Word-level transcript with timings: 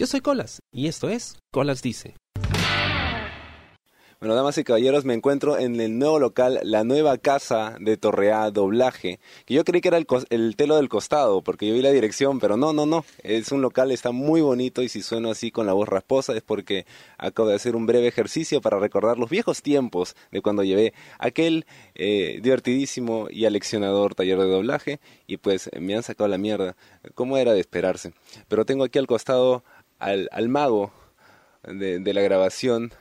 Yo 0.00 0.06
soy 0.06 0.22
Colas 0.22 0.62
y 0.72 0.88
esto 0.88 1.10
es 1.10 1.36
Colas 1.52 1.82
Dice. 1.82 2.14
Bueno, 4.20 4.34
damas 4.34 4.58
y 4.58 4.64
caballeros, 4.64 5.06
me 5.06 5.14
encuentro 5.14 5.56
en 5.56 5.80
el 5.80 5.98
nuevo 5.98 6.18
local, 6.18 6.60
la 6.62 6.84
nueva 6.84 7.16
casa 7.16 7.76
de 7.80 7.96
Torreá 7.96 8.50
Doblaje, 8.50 9.18
que 9.46 9.54
yo 9.54 9.64
creí 9.64 9.80
que 9.80 9.88
era 9.88 9.96
el, 9.96 10.06
el, 10.28 10.56
telo 10.56 10.76
del 10.76 10.90
costado, 10.90 11.40
porque 11.40 11.66
yo 11.66 11.72
vi 11.72 11.80
la 11.80 11.90
dirección, 11.90 12.38
pero 12.38 12.58
no, 12.58 12.74
no, 12.74 12.84
no, 12.84 13.06
es 13.22 13.50
un 13.50 13.62
local, 13.62 13.90
está 13.90 14.12
muy 14.12 14.42
bonito 14.42 14.82
y 14.82 14.90
si 14.90 15.00
sueno 15.00 15.30
así 15.30 15.50
con 15.50 15.64
la 15.64 15.72
voz 15.72 15.88
rasposa 15.88 16.36
es 16.36 16.42
porque 16.42 16.84
acabo 17.16 17.48
de 17.48 17.54
hacer 17.54 17.74
un 17.74 17.86
breve 17.86 18.08
ejercicio 18.08 18.60
para 18.60 18.78
recordar 18.78 19.18
los 19.18 19.30
viejos 19.30 19.62
tiempos 19.62 20.14
de 20.30 20.42
cuando 20.42 20.64
llevé 20.64 20.92
aquel 21.18 21.64
eh, 21.94 22.40
divertidísimo 22.42 23.28
y 23.30 23.46
aleccionador 23.46 24.14
taller 24.14 24.38
de 24.38 24.48
doblaje 24.48 25.00
y 25.26 25.38
pues 25.38 25.70
me 25.80 25.94
han 25.96 26.02
sacado 26.02 26.28
la 26.28 26.36
mierda, 26.36 26.76
como 27.14 27.38
era 27.38 27.54
de 27.54 27.60
esperarse. 27.60 28.12
Pero 28.48 28.66
tengo 28.66 28.84
aquí 28.84 28.98
al 28.98 29.06
costado 29.06 29.64
al, 30.00 30.28
al 30.32 30.48
mago 30.48 30.92
de, 31.62 32.00
de 32.00 32.14
la 32.14 32.22
grabación, 32.22 32.92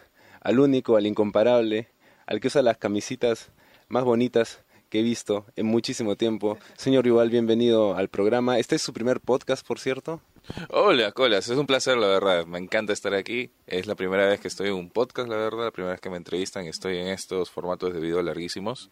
al 0.42 0.60
único, 0.60 0.96
al 0.96 1.08
incomparable, 1.08 1.90
al 2.28 2.40
que 2.40 2.48
usa 2.48 2.62
las 2.62 2.78
camisitas 2.78 3.52
más 3.88 4.04
bonitas 4.04 4.64
que 4.90 5.00
he 5.00 5.04
visto 5.04 5.46
en 5.56 5.68
muchísimo 5.68 6.16
tiempo. 6.16 6.58
Señor 6.76 7.04
Rival, 7.06 7.30
bienvenido 7.30 7.96
al 7.96 8.10
programa. 8.10 8.60
Este 8.60 8.76
es 8.76 8.82
su 8.82 8.92
primer 8.92 9.20
podcast, 9.20 9.66
por 9.66 9.80
cierto. 9.80 10.22
Hola, 10.70 11.12
Colas, 11.12 11.48
es 11.48 11.58
un 11.58 11.68
placer, 11.68 11.98
la 11.98 12.08
verdad. 12.08 12.46
Me 12.48 12.58
encanta 12.58 12.94
estar 12.94 13.14
aquí. 13.14 13.52
Es 13.68 13.86
la 13.86 13.94
primera 13.94 14.26
vez 14.26 14.40
que 14.40 14.48
estoy 14.48 14.70
en 14.70 14.74
un 14.74 14.90
podcast, 14.90 15.30
la 15.30 15.36
verdad. 15.36 15.66
La 15.66 15.72
primera 15.72 15.92
vez 15.92 16.02
que 16.02 16.10
me 16.10 16.18
entrevistan. 16.18 16.66
Estoy 16.66 16.98
en 16.98 17.08
estos 17.08 17.52
formatos 17.52 17.94
de 17.94 18.00
video 18.00 18.24
larguísimos. 18.24 18.90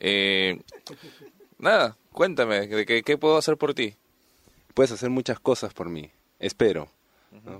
Eh, 0.00 0.60
nada, 1.58 1.98
cuéntame, 2.10 2.68
¿qué, 2.86 3.02
¿qué 3.02 3.18
puedo 3.18 3.36
hacer 3.36 3.58
por 3.58 3.74
ti? 3.74 3.96
Puedes 4.72 4.92
hacer 4.92 5.10
muchas 5.10 5.38
cosas 5.38 5.72
por 5.72 5.88
mí, 5.88 6.10
espero, 6.38 6.88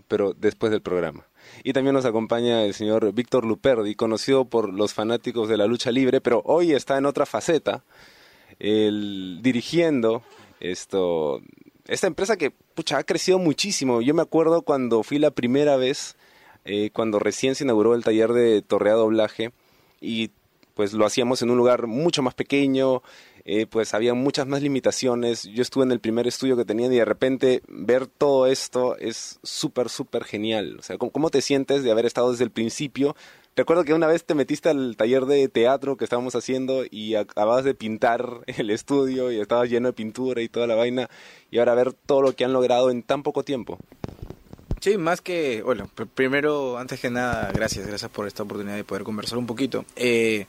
pero 0.09 0.33
después 0.35 0.73
del 0.73 0.83
programa. 0.83 1.27
Y 1.63 1.73
también 1.73 1.95
nos 1.95 2.05
acompaña 2.05 2.65
el 2.65 2.75
señor 2.75 3.13
Víctor 3.13 3.45
Luperdi, 3.45 3.95
conocido 3.95 4.45
por 4.45 4.73
los 4.73 4.95
fanáticos 4.95 5.49
de 5.49 5.57
la 5.57 5.67
lucha 5.67 5.91
libre, 5.91 6.21
pero 6.21 6.43
hoy 6.45 6.73
está 6.73 6.97
en 6.99 7.07
otra 7.07 7.27
faceta, 7.27 7.85
el, 8.59 9.41
dirigiendo 9.43 10.23
esto, 10.61 11.41
esta 11.87 12.07
empresa 12.07 12.37
que 12.37 12.51
pucha, 12.51 12.99
ha 12.99 13.05
crecido 13.05 13.39
muchísimo. 13.39 14.01
Yo 14.01 14.15
me 14.15 14.23
acuerdo 14.23 14.63
cuando 14.63 15.03
fui 15.03 15.19
la 15.19 15.31
primera 15.31 15.77
vez, 15.77 16.17
eh, 16.65 16.91
cuando 16.93 17.19
recién 17.19 17.55
se 17.55 17.65
inauguró 17.65 17.95
el 17.95 18.05
taller 18.05 18.33
de 18.33 18.63
torrea 18.63 18.95
doblaje, 18.95 19.53
y 20.01 20.31
pues 20.75 20.93
lo 20.93 21.07
hacíamos 21.07 21.41
en 21.43 21.51
un 21.51 21.57
lugar 21.57 21.87
mucho 21.87 22.23
más 22.23 22.35
pequeño, 22.35 23.03
eh, 23.45 23.67
pues 23.67 23.93
había 23.93 24.15
muchas 24.15 24.47
más 24.47 24.63
limitaciones. 24.63 25.45
Yo 25.45 25.63
estuve 25.63 25.85
en 25.85 25.93
el 25.93 26.01
primer 26.01 26.27
estudio 26.27 26.57
que 26.57 26.65
tenían 26.65 26.93
y 26.93 26.97
de 26.97 27.05
repente 27.05 27.63
ver 27.69 28.07
todo 28.07 28.47
esto 28.47 28.97
es 28.97 29.39
súper, 29.43 29.89
súper 29.89 30.25
genial. 30.25 30.77
O 30.79 30.83
sea, 30.83 30.97
¿cómo, 30.97 31.13
¿cómo, 31.13 31.31
te 31.31 31.43
sientes 31.43 31.83
de 31.83 31.91
haber 31.91 32.07
estado 32.07 32.31
desde 32.31 32.45
el 32.45 32.51
principio? 32.51 33.15
Recuerdo 33.57 33.85
que 33.85 33.95
una 33.95 34.09
vez 34.09 34.25
te 34.25 34.35
metiste 34.35 34.69
al 34.69 34.97
taller 34.97 35.27
de 35.27 35.47
teatro 35.49 35.97
que 35.97 36.05
estábamos 36.05 36.35
haciendo 36.35 36.85
y 36.91 37.15
acababas 37.15 37.65
de 37.65 37.75
pintar 37.75 38.41
el 38.47 38.71
estudio 38.71 39.31
y 39.31 39.39
estabas 39.39 39.69
lleno 39.69 39.89
de 39.89 39.93
pintura 39.93 40.43
y 40.43 40.49
toda 40.49 40.67
la 40.67 40.75
vaina 40.75 41.09
y 41.51 41.59
ahora 41.59 41.75
ver 41.75 41.93
todo 41.93 42.23
lo 42.23 42.33
que 42.35 42.45
han 42.45 42.53
logrado 42.53 42.91
en 42.91 43.03
tan 43.03 43.23
poco 43.23 43.45
tiempo. 43.45 43.79
Sí, 44.81 44.99
más 44.99 45.21
que, 45.21 45.63
bueno, 45.63 45.89
primero, 46.15 46.77
antes 46.79 47.01
que 47.01 47.09
nada, 47.09 47.51
gracias, 47.55 47.87
gracias 47.87 48.11
por 48.11 48.27
esta 48.27 48.43
oportunidad 48.43 48.77
de 48.77 48.85
poder 48.85 49.03
conversar 49.03 49.39
un 49.39 49.47
poquito. 49.47 49.87
Eh, 49.97 50.47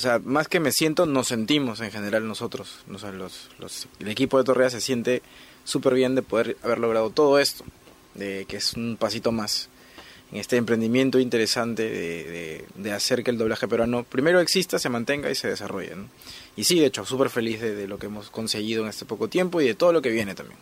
o 0.00 0.02
sea, 0.02 0.18
más 0.18 0.48
que 0.48 0.60
me 0.60 0.72
siento, 0.72 1.04
nos 1.04 1.28
sentimos 1.28 1.82
en 1.82 1.90
general 1.90 2.26
nosotros. 2.26 2.78
O 2.90 2.98
sea, 2.98 3.12
los, 3.12 3.50
los, 3.58 3.86
el 3.98 4.08
equipo 4.08 4.38
de 4.38 4.44
Torrea 4.44 4.70
se 4.70 4.80
siente 4.80 5.20
súper 5.64 5.92
bien 5.92 6.14
de 6.14 6.22
poder 6.22 6.56
haber 6.62 6.78
logrado 6.78 7.10
todo 7.10 7.38
esto, 7.38 7.66
de 8.14 8.46
que 8.48 8.56
es 8.56 8.72
un 8.72 8.96
pasito 8.98 9.30
más 9.30 9.68
en 10.32 10.38
este 10.38 10.56
emprendimiento 10.56 11.20
interesante 11.20 11.82
de, 11.82 12.24
de, 12.24 12.64
de 12.76 12.92
hacer 12.92 13.22
que 13.22 13.30
el 13.30 13.36
doblaje 13.36 13.68
peruano 13.68 14.04
primero 14.04 14.40
exista, 14.40 14.78
se 14.78 14.88
mantenga 14.88 15.30
y 15.30 15.34
se 15.34 15.48
desarrolle. 15.48 15.94
¿no? 15.94 16.08
Y 16.56 16.64
sí, 16.64 16.80
de 16.80 16.86
hecho, 16.86 17.04
súper 17.04 17.28
feliz 17.28 17.60
de, 17.60 17.74
de 17.74 17.86
lo 17.86 17.98
que 17.98 18.06
hemos 18.06 18.30
conseguido 18.30 18.84
en 18.84 18.88
este 18.88 19.04
poco 19.04 19.28
tiempo 19.28 19.60
y 19.60 19.66
de 19.66 19.74
todo 19.74 19.92
lo 19.92 20.00
que 20.00 20.08
viene 20.08 20.34
también 20.34 20.58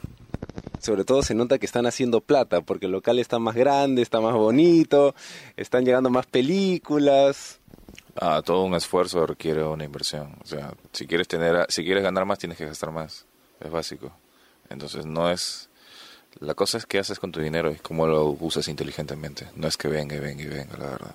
sobre 0.81 1.05
todo 1.05 1.23
se 1.23 1.35
nota 1.35 1.59
que 1.59 1.67
están 1.67 1.87
haciendo 1.87 2.21
plata, 2.21 2.61
porque 2.61 2.87
el 2.87 2.93
local 2.93 3.19
está 3.19 3.39
más 3.39 3.57
grande, 3.57 4.01
está 4.01 4.21
más 4.21 4.35
bonito, 4.35 5.15
están 5.57 5.85
llegando 5.85 6.09
más 6.09 6.27
películas. 6.27 7.58
Ah, 8.21 8.43
todo 8.45 8.65
un 8.65 8.75
esfuerzo 8.75 9.27
requiere 9.27 9.63
una 9.63 9.85
inversión. 9.85 10.35
O 10.43 10.47
sea, 10.47 10.75
si 10.93 11.07
quieres 11.07 11.29
tener, 11.29 11.67
si 11.69 11.85
quieres 11.85 12.03
ganar 12.03 12.25
más, 12.25 12.39
tienes 12.39 12.59
que 12.59 12.67
gastar 12.67 12.91
más. 12.91 13.27
Es 13.61 13.71
básico. 13.71 14.13
Entonces 14.71 15.07
no 15.07 15.31
es, 15.31 15.69
la 16.41 16.55
cosa 16.55 16.79
es 16.79 16.87
qué 16.87 16.99
haces 16.99 17.21
con 17.21 17.31
tu 17.31 17.41
dinero 17.41 17.71
y 17.71 17.77
cómo 17.77 18.07
lo 18.07 18.31
usas 18.41 18.67
inteligentemente. 18.67 19.47
No 19.55 19.69
es 19.69 19.77
que 19.77 19.89
venga 19.89 20.17
y 20.17 20.21
venga 20.21 20.43
y 20.43 20.47
venga, 20.47 20.77
la 20.77 20.91
verdad. 20.91 21.15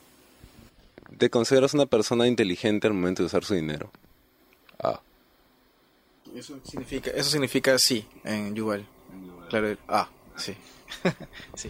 ¿Te 1.17 1.29
consideras 1.29 1.73
una 1.73 1.85
persona 1.85 2.25
inteligente 2.25 2.87
al 2.87 2.93
momento 2.93 3.21
de 3.21 3.27
usar 3.27 3.43
su 3.43 3.53
dinero? 3.53 3.91
Ah. 4.81 5.01
Eso 6.33 6.57
significa, 6.63 7.11
eso 7.11 7.29
significa 7.29 7.77
sí 7.77 8.07
en 8.23 8.55
Yuval. 8.55 8.85
Claro, 9.49 9.77
ah, 9.87 10.09
sí. 10.37 10.55
sí. 11.55 11.69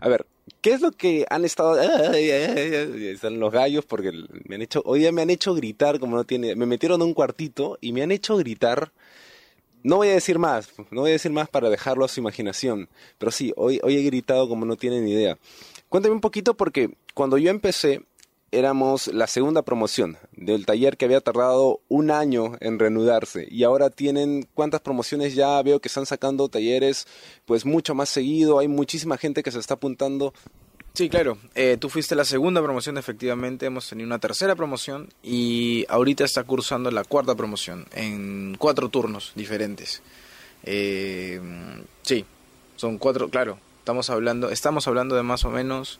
A 0.00 0.08
ver, 0.08 0.26
¿qué 0.60 0.72
es 0.72 0.80
lo 0.80 0.92
que 0.92 1.26
han 1.30 1.44
estado... 1.44 1.80
Están 1.80 3.38
los 3.38 3.52
gallos 3.52 3.84
porque 3.84 4.12
me 4.46 4.56
han 4.56 4.62
hecho... 4.62 4.82
Hoy 4.84 5.00
día 5.00 5.12
me 5.12 5.22
han 5.22 5.30
hecho 5.30 5.54
gritar 5.54 5.98
como 5.98 6.16
no 6.16 6.24
tiene... 6.24 6.54
Me 6.54 6.66
metieron 6.66 7.00
en 7.00 7.08
un 7.08 7.14
cuartito 7.14 7.78
y 7.80 7.92
me 7.92 8.02
han 8.02 8.10
hecho 8.10 8.36
gritar... 8.36 8.92
No 9.82 9.96
voy 9.96 10.08
a 10.08 10.14
decir 10.14 10.38
más, 10.38 10.70
no 10.90 11.02
voy 11.02 11.10
a 11.10 11.12
decir 11.12 11.30
más 11.30 11.46
para 11.50 11.68
dejarlo 11.68 12.06
a 12.06 12.08
su 12.08 12.18
imaginación, 12.18 12.88
pero 13.18 13.30
sí, 13.30 13.52
hoy, 13.54 13.80
hoy 13.82 13.98
he 13.98 14.02
gritado 14.02 14.48
como 14.48 14.64
no 14.64 14.76
tienen 14.76 15.06
idea. 15.06 15.36
Cuéntame 15.90 16.14
un 16.14 16.22
poquito 16.22 16.54
porque 16.54 16.88
cuando 17.12 17.36
yo 17.36 17.50
empecé 17.50 18.00
éramos 18.58 19.08
la 19.08 19.26
segunda 19.26 19.62
promoción 19.62 20.16
del 20.32 20.66
taller 20.66 20.96
que 20.96 21.04
había 21.04 21.20
tardado 21.20 21.80
un 21.88 22.10
año 22.10 22.52
en 22.60 22.78
reanudarse 22.78 23.46
y 23.50 23.64
ahora 23.64 23.90
tienen 23.90 24.46
cuántas 24.54 24.80
promociones 24.80 25.34
ya 25.34 25.60
veo 25.62 25.80
que 25.80 25.88
están 25.88 26.06
sacando 26.06 26.48
talleres 26.48 27.06
pues 27.44 27.64
mucho 27.64 27.94
más 27.94 28.08
seguido, 28.08 28.58
hay 28.58 28.68
muchísima 28.68 29.18
gente 29.18 29.42
que 29.42 29.50
se 29.50 29.58
está 29.58 29.74
apuntando. 29.74 30.32
Sí, 30.92 31.08
claro, 31.08 31.38
eh, 31.54 31.76
tú 31.78 31.88
fuiste 31.88 32.14
la 32.14 32.24
segunda 32.24 32.62
promoción 32.62 32.96
efectivamente, 32.98 33.66
hemos 33.66 33.88
tenido 33.88 34.06
una 34.06 34.20
tercera 34.20 34.54
promoción 34.54 35.08
y 35.22 35.84
ahorita 35.88 36.24
está 36.24 36.44
cursando 36.44 36.90
la 36.90 37.04
cuarta 37.04 37.34
promoción 37.34 37.86
en 37.92 38.56
cuatro 38.58 38.88
turnos 38.88 39.32
diferentes. 39.34 40.02
Eh, 40.62 41.40
sí, 42.02 42.24
son 42.76 42.98
cuatro, 42.98 43.28
claro, 43.28 43.58
estamos 43.80 44.08
hablando, 44.08 44.50
estamos 44.50 44.86
hablando 44.86 45.16
de 45.16 45.22
más 45.22 45.44
o 45.44 45.50
menos 45.50 45.98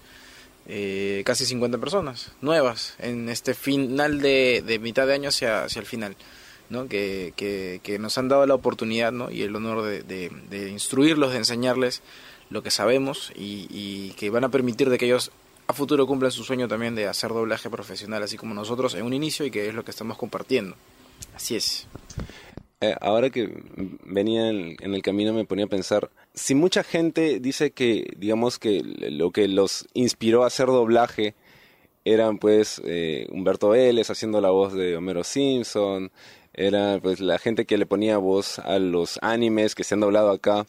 eh, 0.67 1.23
casi 1.27 1.45
50 1.45 1.79
personas 1.79 2.33
nuevas 2.41 2.95
en 2.99 3.29
este 3.29 3.55
final 3.55 4.21
de, 4.21 4.63
de 4.67 4.79
mitad 4.79 5.07
de 5.07 5.15
año 5.15 5.29
hacia, 5.29 5.65
hacia 5.65 5.81
el 5.81 5.87
final. 5.87 6.17
¿no? 6.71 6.89
Que, 6.89 7.35
que, 7.37 7.81
que, 7.83 7.99
nos 7.99 8.17
han 8.17 8.29
dado 8.29 8.47
la 8.47 8.55
oportunidad 8.55 9.13
¿no? 9.13 9.31
y 9.31 9.43
el 9.43 9.55
honor 9.55 9.83
de, 9.83 10.03
de, 10.03 10.71
instruirlos, 10.71 11.33
de 11.33 11.39
enseñarles 11.39 12.03
lo 12.49 12.63
que 12.63 12.71
sabemos 12.71 13.33
y, 13.35 14.11
que 14.17 14.31
van 14.31 14.45
a 14.45 14.49
permitir 14.49 14.89
de 14.89 14.97
que 14.97 15.05
ellos 15.05 15.31
a 15.67 15.75
futuro 15.75 16.07
cumplan 16.07 16.31
su 16.31 16.43
sueño 16.43 16.67
también 16.67 16.95
de 16.95 17.07
hacer 17.07 17.31
doblaje 17.31 17.69
profesional, 17.69 18.23
así 18.23 18.37
como 18.37 18.55
nosotros 18.55 18.95
en 18.95 19.05
un 19.05 19.13
inicio 19.13 19.45
y 19.45 19.51
que 19.51 19.69
es 19.69 19.75
lo 19.75 19.85
que 19.85 19.91
estamos 19.91 20.17
compartiendo. 20.17 20.75
Así 21.35 21.57
es. 21.57 21.87
Eh, 22.81 22.95
ahora 23.01 23.31
que 23.31 23.63
venía 24.05 24.49
en, 24.49 24.77
en 24.81 24.95
el 24.95 25.03
camino 25.03 25.33
me 25.33 25.45
ponía 25.45 25.67
a 25.67 25.69
pensar, 25.69 26.11
si 26.35 26.55
mucha 26.55 26.83
gente 26.83 27.39
dice 27.41 27.71
que, 27.71 28.13
digamos 28.17 28.59
que 28.59 28.83
lo 28.83 29.31
que 29.31 29.49
los 29.49 29.87
inspiró 29.95 30.43
a 30.43 30.49
hacer 30.49 30.67
doblaje 30.67 31.35
eran 32.05 32.39
pues 32.39 32.83
eh, 32.85 33.27
Humberto 33.31 33.71
Vélez 33.71 34.11
haciendo 34.11 34.41
la 34.41 34.51
voz 34.51 34.75
de 34.75 34.97
Homero 34.97 35.25
Simpson, 35.25 36.11
era 36.53 36.99
pues 37.01 37.21
la 37.21 37.39
gente 37.39 37.65
que 37.65 37.79
le 37.79 37.87
ponía 37.87 38.19
voz 38.19 38.59
a 38.59 38.79
los 38.79 39.19
animes 39.23 39.75
que 39.75 39.85
se 39.85 39.95
han 39.95 40.01
doblado 40.01 40.31
acá. 40.31 40.67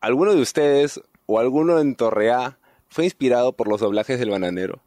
¿Alguno 0.00 0.34
de 0.34 0.42
ustedes 0.42 1.00
o 1.26 1.38
alguno 1.38 1.80
en 1.80 1.94
Torreá 1.94 2.58
fue 2.88 3.04
inspirado 3.04 3.52
por 3.52 3.68
los 3.68 3.80
doblajes 3.80 4.18
del 4.18 4.30
bananero? 4.30 4.80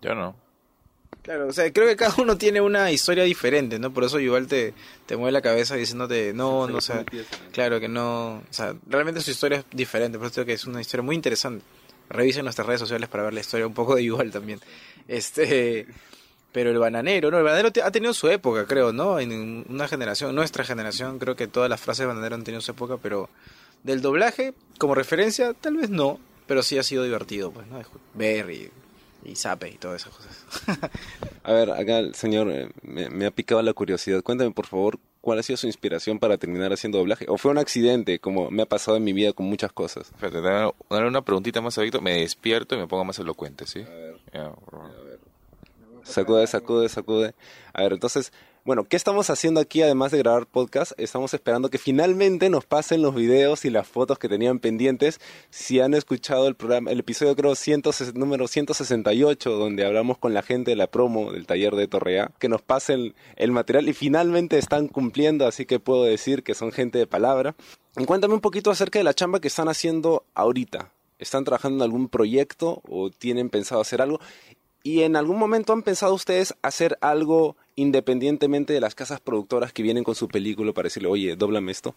Yo 0.00 0.14
no. 0.14 0.34
Claro, 1.22 1.48
o 1.48 1.52
sea, 1.52 1.70
creo 1.72 1.86
que 1.86 1.96
cada 1.96 2.14
uno 2.22 2.38
tiene 2.38 2.60
una 2.60 2.90
historia 2.90 3.24
diferente, 3.24 3.78
¿no? 3.78 3.92
Por 3.92 4.04
eso 4.04 4.18
igual 4.18 4.46
te, 4.46 4.72
te 5.04 5.16
mueve 5.16 5.32
la 5.32 5.42
cabeza 5.42 5.74
diciéndote, 5.74 6.32
no, 6.32 6.66
no, 6.66 6.78
o 6.78 6.80
sea, 6.80 7.04
claro 7.52 7.80
que 7.80 7.88
no, 7.88 8.36
o 8.36 8.42
sea, 8.52 8.74
realmente 8.86 9.20
su 9.20 9.30
historia 9.30 9.58
es 9.58 9.64
diferente, 9.70 10.16
por 10.16 10.28
eso 10.28 10.36
creo 10.36 10.46
que 10.46 10.52
es 10.54 10.64
una 10.64 10.80
historia 10.80 11.02
muy 11.02 11.16
interesante. 11.16 11.64
Revisen 12.08 12.44
nuestras 12.44 12.66
redes 12.66 12.80
sociales 12.80 13.10
para 13.10 13.24
ver 13.24 13.34
la 13.34 13.40
historia 13.40 13.66
un 13.66 13.74
poco 13.74 13.94
de 13.94 14.02
igual 14.02 14.30
también. 14.30 14.58
Este, 15.06 15.86
pero 16.50 16.70
el 16.70 16.78
bananero, 16.78 17.30
¿no? 17.30 17.36
El 17.36 17.44
bananero 17.44 17.70
ha 17.84 17.90
tenido 17.90 18.14
su 18.14 18.28
época, 18.28 18.66
creo, 18.66 18.94
¿no? 18.94 19.20
En 19.20 19.66
una 19.68 19.86
generación, 19.86 20.34
nuestra 20.34 20.64
generación, 20.64 21.18
creo 21.18 21.36
que 21.36 21.46
todas 21.46 21.68
las 21.68 21.80
frases 21.80 22.00
de 22.00 22.06
bananero 22.06 22.36
han 22.36 22.44
tenido 22.44 22.62
su 22.62 22.70
época, 22.70 22.96
pero 22.96 23.28
del 23.82 24.00
doblaje, 24.00 24.54
como 24.78 24.94
referencia, 24.94 25.52
tal 25.52 25.76
vez 25.76 25.90
no, 25.90 26.18
pero 26.46 26.62
sí 26.62 26.78
ha 26.78 26.82
sido 26.82 27.04
divertido, 27.04 27.52
pues, 27.52 27.66
¿no? 27.66 27.82
Ver 28.14 28.50
y 28.50 28.70
y 29.28 29.36
sape 29.36 29.70
y 29.70 29.78
todas 29.78 30.02
esas 30.02 30.14
cosas. 30.14 30.90
a 31.42 31.52
ver, 31.52 31.70
acá 31.70 31.98
el 31.98 32.14
señor 32.14 32.50
eh, 32.50 32.68
me, 32.82 33.10
me, 33.10 33.26
ha 33.26 33.30
picado 33.30 33.62
la 33.62 33.72
curiosidad. 33.72 34.22
Cuéntame, 34.22 34.50
por 34.50 34.66
favor, 34.66 34.98
cuál 35.20 35.38
ha 35.38 35.42
sido 35.42 35.56
su 35.56 35.66
inspiración 35.66 36.18
para 36.18 36.38
terminar 36.38 36.72
haciendo 36.72 36.98
doblaje. 36.98 37.26
¿O 37.28 37.36
fue 37.38 37.50
un 37.50 37.58
accidente, 37.58 38.18
como 38.18 38.50
me 38.50 38.62
ha 38.62 38.66
pasado 38.66 38.96
en 38.96 39.04
mi 39.04 39.12
vida 39.12 39.32
con 39.32 39.46
muchas 39.46 39.72
cosas? 39.72 40.08
Espérate, 40.08 40.40
dame 40.40 40.72
una 41.06 41.22
preguntita 41.22 41.60
más 41.60 41.76
a 41.78 41.82
Víctor. 41.82 42.02
Me 42.02 42.20
despierto 42.20 42.74
y 42.74 42.78
me 42.78 42.86
pongo 42.86 43.04
más 43.04 43.18
elocuente, 43.18 43.66
¿sí? 43.66 43.84
Ya, 44.32 44.50
por 44.50 44.70
favor. 44.70 45.18
Sacude, 46.02 46.46
sacude, 46.46 46.88
sacude. 46.88 47.34
A 47.74 47.82
ver, 47.82 47.92
entonces, 47.92 48.32
bueno, 48.64 48.84
¿qué 48.84 48.96
estamos 48.96 49.30
haciendo 49.30 49.60
aquí 49.60 49.82
además 49.82 50.12
de 50.12 50.18
grabar 50.18 50.46
podcast? 50.46 50.92
Estamos 50.98 51.32
esperando 51.34 51.70
que 51.70 51.78
finalmente 51.78 52.50
nos 52.50 52.64
pasen 52.64 53.02
los 53.02 53.14
videos 53.14 53.64
y 53.64 53.70
las 53.70 53.86
fotos 53.86 54.18
que 54.18 54.28
tenían 54.28 54.58
pendientes. 54.58 55.20
Si 55.50 55.80
han 55.80 55.94
escuchado 55.94 56.48
el 56.48 56.54
programa, 56.54 56.90
el 56.90 57.00
episodio 57.00 57.34
creo 57.34 57.54
100, 57.54 57.82
número 58.14 58.48
168, 58.48 59.50
donde 59.50 59.84
hablamos 59.84 60.18
con 60.18 60.34
la 60.34 60.42
gente 60.42 60.72
de 60.72 60.76
la 60.76 60.86
promo 60.86 61.32
del 61.32 61.46
taller 61.46 61.74
de 61.76 61.88
Torrea, 61.88 62.30
que 62.38 62.48
nos 62.48 62.62
pasen 62.62 63.14
el 63.36 63.52
material 63.52 63.88
y 63.88 63.94
finalmente 63.94 64.58
están 64.58 64.88
cumpliendo, 64.88 65.46
así 65.46 65.64
que 65.64 65.80
puedo 65.80 66.04
decir 66.04 66.42
que 66.42 66.54
son 66.54 66.72
gente 66.72 66.98
de 66.98 67.06
palabra. 67.06 67.54
Cuéntame 68.06 68.34
un 68.34 68.40
poquito 68.40 68.70
acerca 68.70 68.98
de 68.98 69.04
la 69.04 69.14
chamba 69.14 69.40
que 69.40 69.48
están 69.48 69.68
haciendo 69.68 70.24
ahorita. 70.34 70.92
¿Están 71.18 71.42
trabajando 71.42 71.78
en 71.78 71.82
algún 71.82 72.08
proyecto 72.08 72.80
o 72.88 73.10
tienen 73.10 73.50
pensado 73.50 73.80
hacer 73.80 74.00
algo? 74.00 74.20
¿Y 74.88 75.02
en 75.02 75.16
algún 75.16 75.38
momento 75.38 75.74
han 75.74 75.82
pensado 75.82 76.14
ustedes 76.14 76.54
hacer 76.62 76.96
algo 77.02 77.56
independientemente 77.76 78.72
de 78.72 78.80
las 78.80 78.94
casas 78.94 79.20
productoras 79.20 79.70
que 79.70 79.82
vienen 79.82 80.02
con 80.02 80.14
su 80.14 80.28
película 80.28 80.72
para 80.72 80.86
decirle, 80.86 81.10
oye, 81.10 81.36
dóblame 81.36 81.72
esto? 81.72 81.94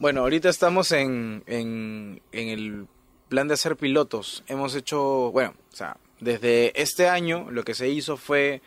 Bueno, 0.00 0.22
ahorita 0.22 0.48
estamos 0.48 0.90
en, 0.90 1.44
en, 1.46 2.20
el 2.32 2.88
plan 3.28 3.46
de 3.46 3.54
hacer 3.54 3.76
pilotos. 3.76 4.42
Hemos 4.48 4.74
hecho, 4.74 5.30
bueno, 5.30 5.54
o 5.72 5.76
sea, 5.76 5.96
desde 6.18 6.72
este 6.82 7.08
año 7.08 7.52
lo 7.52 7.62
que 7.62 7.74
se 7.74 7.88
hizo 7.88 8.16
fue 8.16 8.62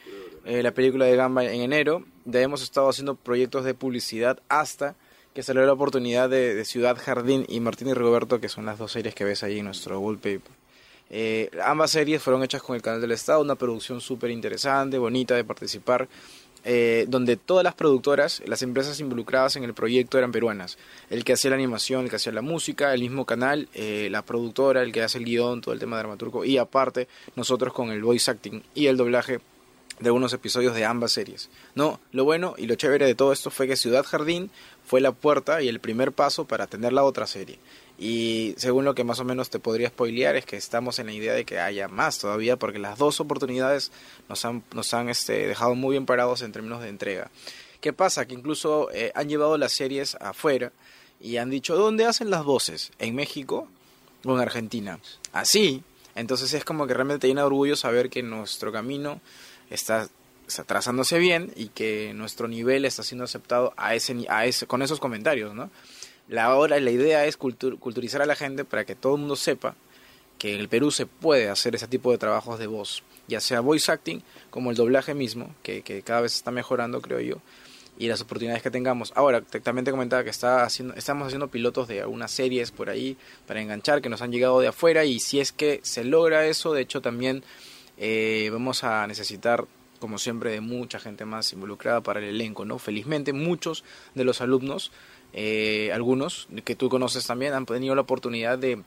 eh, 0.45 0.63
la 0.63 0.71
película 0.71 1.03
de 1.03 1.17
Gamba 1.17 1.43
en 1.43 1.59
enero. 1.59 2.05
Ahí 2.33 2.43
hemos 2.43 2.63
estado 2.63 2.87
haciendo 2.87 3.15
proyectos 3.15 3.65
de 3.65 3.73
publicidad 3.73 4.39
hasta 4.47 4.95
que 5.33 5.43
salió 5.43 5.65
la 5.65 5.73
oportunidad 5.73 6.29
de, 6.29 6.55
de 6.55 6.63
Ciudad 6.63 6.97
Jardín 6.97 7.45
y 7.49 7.59
Martín 7.59 7.89
y 7.89 7.93
Rigoberto, 7.93 8.39
que 8.39 8.47
son 8.47 8.65
las 8.65 8.77
dos 8.77 8.93
series 8.93 9.13
que 9.13 9.25
ves 9.25 9.43
ahí 9.43 9.59
en 9.59 9.65
nuestro 9.65 9.99
wallpaper. 9.99 10.58
Eh, 11.09 11.49
ambas 11.63 11.91
series 11.91 12.21
fueron 12.21 12.43
hechas 12.43 12.61
con 12.61 12.75
el 12.75 12.81
Canal 12.81 13.01
del 13.01 13.11
Estado, 13.11 13.41
una 13.41 13.55
producción 13.55 14.01
súper 14.01 14.31
interesante, 14.31 14.97
bonita 14.97 15.35
de 15.35 15.43
participar, 15.43 16.07
eh, 16.65 17.05
donde 17.07 17.37
todas 17.37 17.63
las 17.63 17.73
productoras, 17.73 18.41
las 18.45 18.61
empresas 18.61 18.99
involucradas 18.99 19.55
en 19.55 19.63
el 19.63 19.73
proyecto 19.73 20.17
eran 20.17 20.31
peruanas. 20.31 20.77
El 21.09 21.23
que 21.23 21.33
hacía 21.33 21.51
la 21.51 21.55
animación, 21.55 22.03
el 22.03 22.09
que 22.09 22.17
hacía 22.17 22.33
la 22.33 22.41
música, 22.41 22.93
el 22.93 23.01
mismo 23.01 23.25
canal, 23.25 23.69
eh, 23.73 24.09
la 24.11 24.23
productora, 24.23 24.83
el 24.83 24.91
que 24.91 25.01
hace 25.01 25.17
el 25.17 25.25
guion, 25.25 25.61
todo 25.61 25.73
el 25.73 25.79
tema 25.79 25.97
dramaturgo, 25.97 26.43
y 26.45 26.57
aparte 26.57 27.07
nosotros 27.35 27.73
con 27.73 27.91
el 27.91 28.03
voice 28.03 28.29
acting 28.29 28.61
y 28.75 28.87
el 28.87 28.97
doblaje 28.97 29.39
de 29.99 30.07
algunos 30.07 30.33
episodios 30.33 30.75
de 30.75 30.85
ambas 30.85 31.11
series. 31.11 31.49
No, 31.75 31.99
lo 32.11 32.23
bueno 32.23 32.55
y 32.57 32.67
lo 32.67 32.75
chévere 32.75 33.05
de 33.05 33.15
todo 33.15 33.33
esto 33.33 33.51
fue 33.51 33.67
que 33.67 33.75
Ciudad 33.75 34.05
Jardín 34.05 34.49
fue 34.85 35.01
la 35.01 35.11
puerta 35.11 35.61
y 35.61 35.67
el 35.67 35.79
primer 35.79 36.11
paso 36.11 36.45
para 36.45 36.67
tener 36.67 36.93
la 36.93 37.03
otra 37.03 37.27
serie. 37.27 37.59
Y 37.99 38.55
según 38.57 38.85
lo 38.85 38.95
que 38.95 39.03
más 39.03 39.19
o 39.19 39.25
menos 39.25 39.49
te 39.49 39.59
podría 39.59 39.89
spoilear 39.89 40.37
es 40.37 40.45
que 40.45 40.55
estamos 40.55 40.99
en 40.99 41.07
la 41.07 41.13
idea 41.13 41.33
de 41.33 41.43
que 41.43 41.59
haya 41.59 41.89
más 41.89 42.17
todavía 42.17 42.55
porque 42.55 42.79
las 42.79 42.97
dos 42.97 43.19
oportunidades 43.19 43.91
nos 44.29 44.45
han, 44.45 44.63
nos 44.73 44.93
han 44.93 45.09
este, 45.09 45.47
dejado 45.47 45.75
muy 45.75 45.91
bien 45.91 46.05
parados 46.05 46.41
en 46.41 46.53
términos 46.53 46.81
de 46.81 46.87
entrega. 46.87 47.29
¿Qué 47.81 47.91
pasa? 47.91 48.25
Que 48.25 48.35
incluso 48.35 48.89
eh, 48.93 49.11
han 49.15 49.27
llevado 49.27 49.57
las 49.57 49.73
series 49.73 50.15
afuera 50.15 50.71
y 51.19 51.37
han 51.37 51.49
dicho, 51.49 51.75
¿dónde 51.75 52.05
hacen 52.05 52.29
las 52.29 52.45
voces? 52.45 52.91
¿En 52.99 53.15
México 53.15 53.67
o 54.23 54.33
en 54.33 54.39
Argentina? 54.39 54.99
Así. 55.33 55.83
Entonces 56.15 56.53
es 56.53 56.65
como 56.65 56.87
que 56.87 56.93
realmente 56.93 57.21
te 57.21 57.27
llena 57.27 57.41
de 57.41 57.47
orgullo 57.47 57.75
saber 57.75 58.09
que 58.09 58.23
nuestro 58.23 58.71
camino 58.71 59.21
está, 59.69 60.09
está 60.47 60.63
trazándose 60.63 61.19
bien 61.19 61.51
y 61.55 61.67
que 61.69 62.13
nuestro 62.15 62.47
nivel 62.47 62.85
está 62.85 63.03
siendo 63.03 63.23
aceptado 63.25 63.73
a 63.77 63.95
ese, 63.95 64.25
a 64.29 64.45
ese, 64.45 64.67
con 64.67 64.81
esos 64.81 64.99
comentarios, 64.99 65.53
¿no? 65.53 65.69
La, 66.27 66.55
hora, 66.55 66.79
la 66.79 66.91
idea 66.91 67.25
es 67.25 67.39
cultur- 67.39 67.79
culturizar 67.79 68.21
a 68.21 68.25
la 68.25 68.35
gente 68.35 68.65
para 68.65 68.85
que 68.85 68.95
todo 68.95 69.15
el 69.15 69.21
mundo 69.21 69.35
sepa 69.35 69.75
que 70.37 70.53
en 70.53 70.59
el 70.61 70.69
Perú 70.69 70.91
se 70.91 71.05
puede 71.05 71.49
hacer 71.49 71.75
ese 71.75 71.87
tipo 71.87 72.11
de 72.11 72.17
trabajos 72.17 72.59
de 72.59 72.67
voz, 72.67 73.03
ya 73.27 73.41
sea 73.41 73.59
voice 73.61 73.91
acting 73.91 74.21
como 74.49 74.69
el 74.71 74.77
doblaje 74.77 75.13
mismo, 75.13 75.53
que, 75.63 75.81
que 75.81 76.01
cada 76.01 76.21
vez 76.21 76.35
está 76.35 76.51
mejorando, 76.51 77.01
creo 77.01 77.19
yo, 77.19 77.41
y 77.97 78.07
las 78.07 78.21
oportunidades 78.21 78.63
que 78.63 78.71
tengamos. 78.71 79.11
Ahora, 79.15 79.41
te- 79.41 79.59
también 79.59 79.83
te 79.85 79.91
comentaba 79.91 80.23
que 80.23 80.29
está 80.29 80.63
haciendo, 80.63 80.93
estamos 80.93 81.25
haciendo 81.27 81.49
pilotos 81.49 81.87
de 81.89 82.01
algunas 82.01 82.31
series 82.31 82.71
por 82.71 82.89
ahí 82.89 83.17
para 83.47 83.59
enganchar 83.61 84.01
que 84.01 84.07
nos 84.07 84.21
han 84.21 84.31
llegado 84.31 84.61
de 84.61 84.67
afuera 84.69 85.03
y 85.03 85.19
si 85.19 85.39
es 85.41 85.51
que 85.51 85.81
se 85.83 86.05
logra 86.05 86.45
eso, 86.47 86.73
de 86.73 86.81
hecho 86.83 87.01
también 87.01 87.43
eh, 87.99 88.49
vamos 88.51 88.83
a 88.83 89.05
necesitar 89.05 89.65
como 89.99 90.17
siempre 90.17 90.51
de 90.51 90.61
mucha 90.61 90.99
gente 90.99 91.25
más 91.25 91.51
involucrada 91.53 92.01
para 92.01 92.19
el 92.19 92.25
elenco, 92.29 92.65
¿no? 92.65 92.79
Felizmente 92.79 93.33
muchos 93.33 93.83
de 94.15 94.23
los 94.23 94.41
alumnos, 94.41 94.91
eh, 95.33 95.91
algunos 95.93 96.47
que 96.63 96.75
tú 96.75 96.89
conoces 96.89 97.27
también, 97.27 97.53
han 97.53 97.65
tenido 97.65 97.93
la 97.95 98.01
oportunidad 98.01 98.57
de 98.57 98.81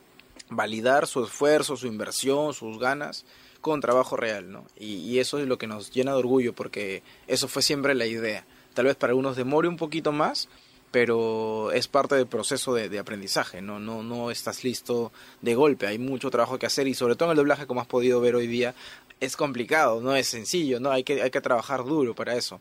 validar 0.49 1.07
su 1.07 1.25
esfuerzo, 1.25 1.77
su 1.77 1.87
inversión, 1.87 2.55
sus 2.55 2.79
ganas 2.79 3.25
con 3.61 3.81
trabajo 3.81 4.17
real, 4.17 4.51
¿no? 4.51 4.67
Y, 4.77 5.19
eso 5.19 5.39
es 5.39 5.47
lo 5.47 5.57
que 5.57 5.67
nos 5.67 5.93
llena 5.93 6.13
de 6.13 6.19
orgullo 6.19 6.53
porque 6.53 7.03
eso 7.29 7.49
fue 7.49 7.63
siempre 7.63 7.95
la 7.95 8.07
idea. 8.07 8.45
Tal 8.75 8.87
vez 8.87 8.97
para 8.97 9.13
algunos 9.13 9.37
demore 9.37 9.69
un 9.69 9.77
poquito 9.77 10.11
más, 10.11 10.49
pero 10.91 11.71
es 11.73 11.89
parte 11.89 12.17
del 12.17 12.27
proceso 12.27 12.75
de, 12.75 12.89
de 12.89 12.99
aprendizaje, 12.99 13.63
¿no? 13.63 13.79
No, 13.79 14.03
no 14.03 14.31
estás 14.31 14.65
listo 14.65 15.13
de 15.41 15.55
golpe, 15.55 15.87
hay 15.87 15.99
mucho 15.99 16.31
trabajo 16.31 16.59
que 16.59 16.67
hacer 16.67 16.89
y 16.89 16.95
sobre 16.95 17.15
todo 17.15 17.29
en 17.29 17.33
el 17.33 17.37
doblaje, 17.37 17.67
como 17.67 17.81
has 17.81 17.87
podido 17.87 18.21
ver 18.21 18.35
hoy 18.35 18.47
día, 18.47 18.75
es 19.23 19.37
complicado, 19.37 20.01
no 20.01 20.17
es 20.17 20.27
sencillo, 20.27 20.81
¿no? 20.81 20.91
Hay 20.91 21.05
que, 21.05 21.23
hay 21.23 21.31
que 21.31 21.41
trabajar 21.41 21.85
duro 21.85 22.13
para 22.13 22.35
eso. 22.35 22.61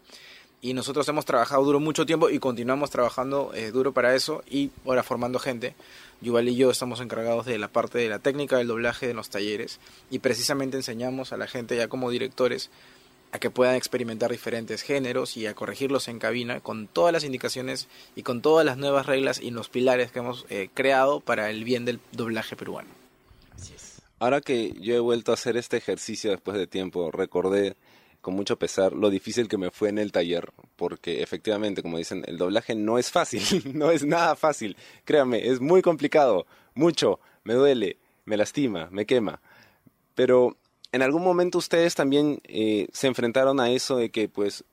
Y 0.62 0.76
nosotros 0.76 1.08
hemos 1.10 1.26
trabajado 1.26 1.64
duro 1.64 1.80
mucho 1.80 2.06
tiempo 2.06 2.30
y 2.30 2.38
continuamos 2.38 2.92
trabajando 2.92 3.52
eh, 3.56 3.72
duro 3.72 3.94
para 3.94 4.14
eso 4.14 4.44
y 4.48 4.70
ahora 4.86 5.02
formando 5.02 5.40
gente. 5.40 5.74
Yuval 6.22 6.50
y 6.50 6.56
yo 6.56 6.70
estamos 6.70 7.02
encargados 7.02 7.48
de 7.48 7.58
la 7.58 7.68
parte 7.68 7.98
de 7.98 8.10
la 8.10 8.20
técnica 8.20 8.58
del 8.58 8.68
doblaje 8.68 9.10
en 9.10 9.16
los 9.16 9.32
talleres 9.32 9.80
y 10.12 10.20
precisamente 10.20 10.78
enseñamos 10.78 11.34
a 11.34 11.38
la 11.38 11.48
gente 11.48 11.76
ya 11.76 11.88
como 11.88 12.12
directores 12.12 12.70
a 13.32 13.40
que 13.40 13.50
puedan 13.50 13.74
experimentar 13.74 14.30
diferentes 14.30 14.84
géneros 14.84 15.38
y 15.38 15.48
a 15.48 15.56
corregirlos 15.56 16.08
en 16.10 16.20
cabina 16.20 16.60
con 16.60 16.86
todas 16.86 17.12
las 17.12 17.24
indicaciones 17.24 17.88
y 18.16 18.22
con 18.22 18.44
todas 18.44 18.68
las 18.68 18.78
nuevas 18.78 19.08
reglas 19.08 19.42
y 19.42 19.50
los 19.50 19.70
pilares 19.70 20.12
que 20.12 20.20
hemos 20.20 20.46
eh, 20.52 20.70
creado 20.76 21.22
para 21.22 21.50
el 21.50 21.64
bien 21.64 21.86
del 21.86 22.00
doblaje 22.12 22.56
peruano. 22.56 23.01
Ahora 24.22 24.40
que 24.40 24.76
yo 24.80 24.94
he 24.94 25.00
vuelto 25.00 25.32
a 25.32 25.34
hacer 25.34 25.58
este 25.58 25.78
ejercicio 25.78 26.30
después 26.30 26.56
de 26.56 26.68
tiempo, 26.68 27.10
recordé 27.10 27.76
con 28.22 28.36
mucho 28.36 28.56
pesar 28.60 28.94
lo 28.94 29.10
difícil 29.10 29.48
que 29.48 29.58
me 29.58 29.72
fue 29.72 29.90
en 29.90 29.98
el 29.98 30.12
taller, 30.12 30.54
porque 30.76 31.24
efectivamente, 31.24 31.82
como 31.82 31.98
dicen, 31.98 32.24
el 32.28 32.38
doblaje 32.38 32.76
no 32.76 33.00
es 33.00 33.10
fácil, 33.10 33.42
no 33.74 33.90
es 33.90 34.06
nada 34.06 34.36
fácil. 34.36 34.78
Créame, 35.06 35.48
es 35.48 35.60
muy 35.60 35.82
complicado, 35.82 36.46
mucho, 36.76 37.20
me 37.44 37.56
duele, 37.56 37.98
me 38.26 38.38
lastima, 38.38 38.90
me 38.92 39.08
quema. 39.08 39.42
Pero 40.14 40.56
en 40.92 41.02
algún 41.02 41.24
momento 41.24 41.58
ustedes 41.58 41.96
también 41.96 42.42
eh, 42.44 42.90
se 42.94 43.08
enfrentaron 43.08 43.60
a 43.60 43.72
eso 43.72 43.98
de 43.98 44.12
que 44.12 44.30
pues 44.30 44.64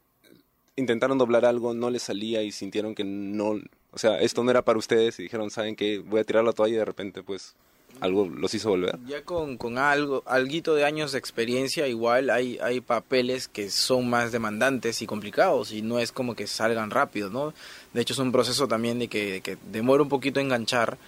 intentaron 0.76 1.16
doblar 1.16 1.46
algo, 1.46 1.72
no 1.72 1.88
les 1.88 2.02
salía 2.02 2.42
y 2.42 2.52
sintieron 2.52 2.94
que 2.94 3.04
no, 3.04 3.58
o 3.92 3.98
sea, 3.98 4.20
esto 4.20 4.44
no 4.44 4.50
era 4.50 4.60
para 4.60 4.78
ustedes 4.78 5.18
y 5.18 5.22
dijeron, 5.22 5.50
¿saben 5.50 5.74
qué? 5.74 6.00
Voy 6.00 6.20
a 6.20 6.24
tirar 6.24 6.44
la 6.44 6.52
toalla 6.52 6.74
y 6.74 6.78
de 6.80 6.84
repente 6.84 7.22
pues 7.22 7.56
algo 8.00 8.26
los 8.26 8.54
hizo 8.54 8.70
volver. 8.70 8.98
Ya 9.06 9.22
con, 9.22 9.56
con 9.56 9.78
algo, 9.78 10.22
alguito 10.26 10.74
de 10.74 10.84
años 10.84 11.12
de 11.12 11.18
experiencia, 11.18 11.86
igual 11.86 12.30
hay, 12.30 12.58
hay 12.62 12.80
papeles 12.80 13.48
que 13.48 13.70
son 13.70 14.08
más 14.08 14.32
demandantes 14.32 15.02
y 15.02 15.06
complicados 15.06 15.72
y 15.72 15.82
no 15.82 15.98
es 15.98 16.12
como 16.12 16.34
que 16.34 16.46
salgan 16.46 16.90
rápido, 16.90 17.30
¿no? 17.30 17.54
De 17.92 18.02
hecho 18.02 18.12
es 18.12 18.18
un 18.18 18.32
proceso 18.32 18.68
también 18.68 18.98
de 18.98 19.08
que, 19.08 19.40
que 19.42 19.56
demora 19.70 20.02
un 20.02 20.08
poquito 20.08 20.40
enganchar 20.40 20.98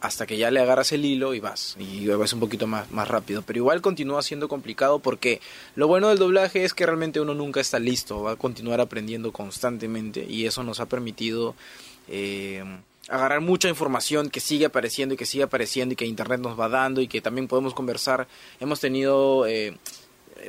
hasta 0.00 0.26
que 0.26 0.38
ya 0.38 0.50
le 0.50 0.60
agarras 0.60 0.92
el 0.92 1.04
hilo 1.04 1.34
y 1.34 1.40
vas, 1.40 1.76
y 1.78 2.06
vas 2.06 2.32
un 2.32 2.40
poquito 2.40 2.66
más, 2.66 2.90
más 2.90 3.06
rápido, 3.06 3.42
pero 3.42 3.58
igual 3.58 3.82
continúa 3.82 4.22
siendo 4.22 4.48
complicado 4.48 4.98
porque 4.98 5.40
lo 5.76 5.88
bueno 5.88 6.08
del 6.08 6.18
doblaje 6.18 6.64
es 6.64 6.72
que 6.72 6.86
realmente 6.86 7.20
uno 7.20 7.34
nunca 7.34 7.60
está 7.60 7.78
listo, 7.78 8.22
va 8.22 8.32
a 8.32 8.36
continuar 8.36 8.80
aprendiendo 8.80 9.30
constantemente 9.30 10.24
y 10.26 10.46
eso 10.46 10.62
nos 10.62 10.80
ha 10.80 10.86
permitido 10.86 11.54
eh, 12.08 12.64
agarrar 13.10 13.40
mucha 13.40 13.68
información 13.68 14.30
que 14.30 14.40
sigue 14.40 14.66
apareciendo 14.66 15.14
y 15.14 15.18
que 15.18 15.26
sigue 15.26 15.44
apareciendo 15.44 15.92
y 15.92 15.96
que 15.96 16.06
internet 16.06 16.40
nos 16.40 16.58
va 16.58 16.68
dando 16.68 17.00
y 17.00 17.08
que 17.08 17.20
también 17.20 17.48
podemos 17.48 17.74
conversar. 17.74 18.28
Hemos 18.60 18.78
tenido 18.80 19.46
eh, 19.46 19.76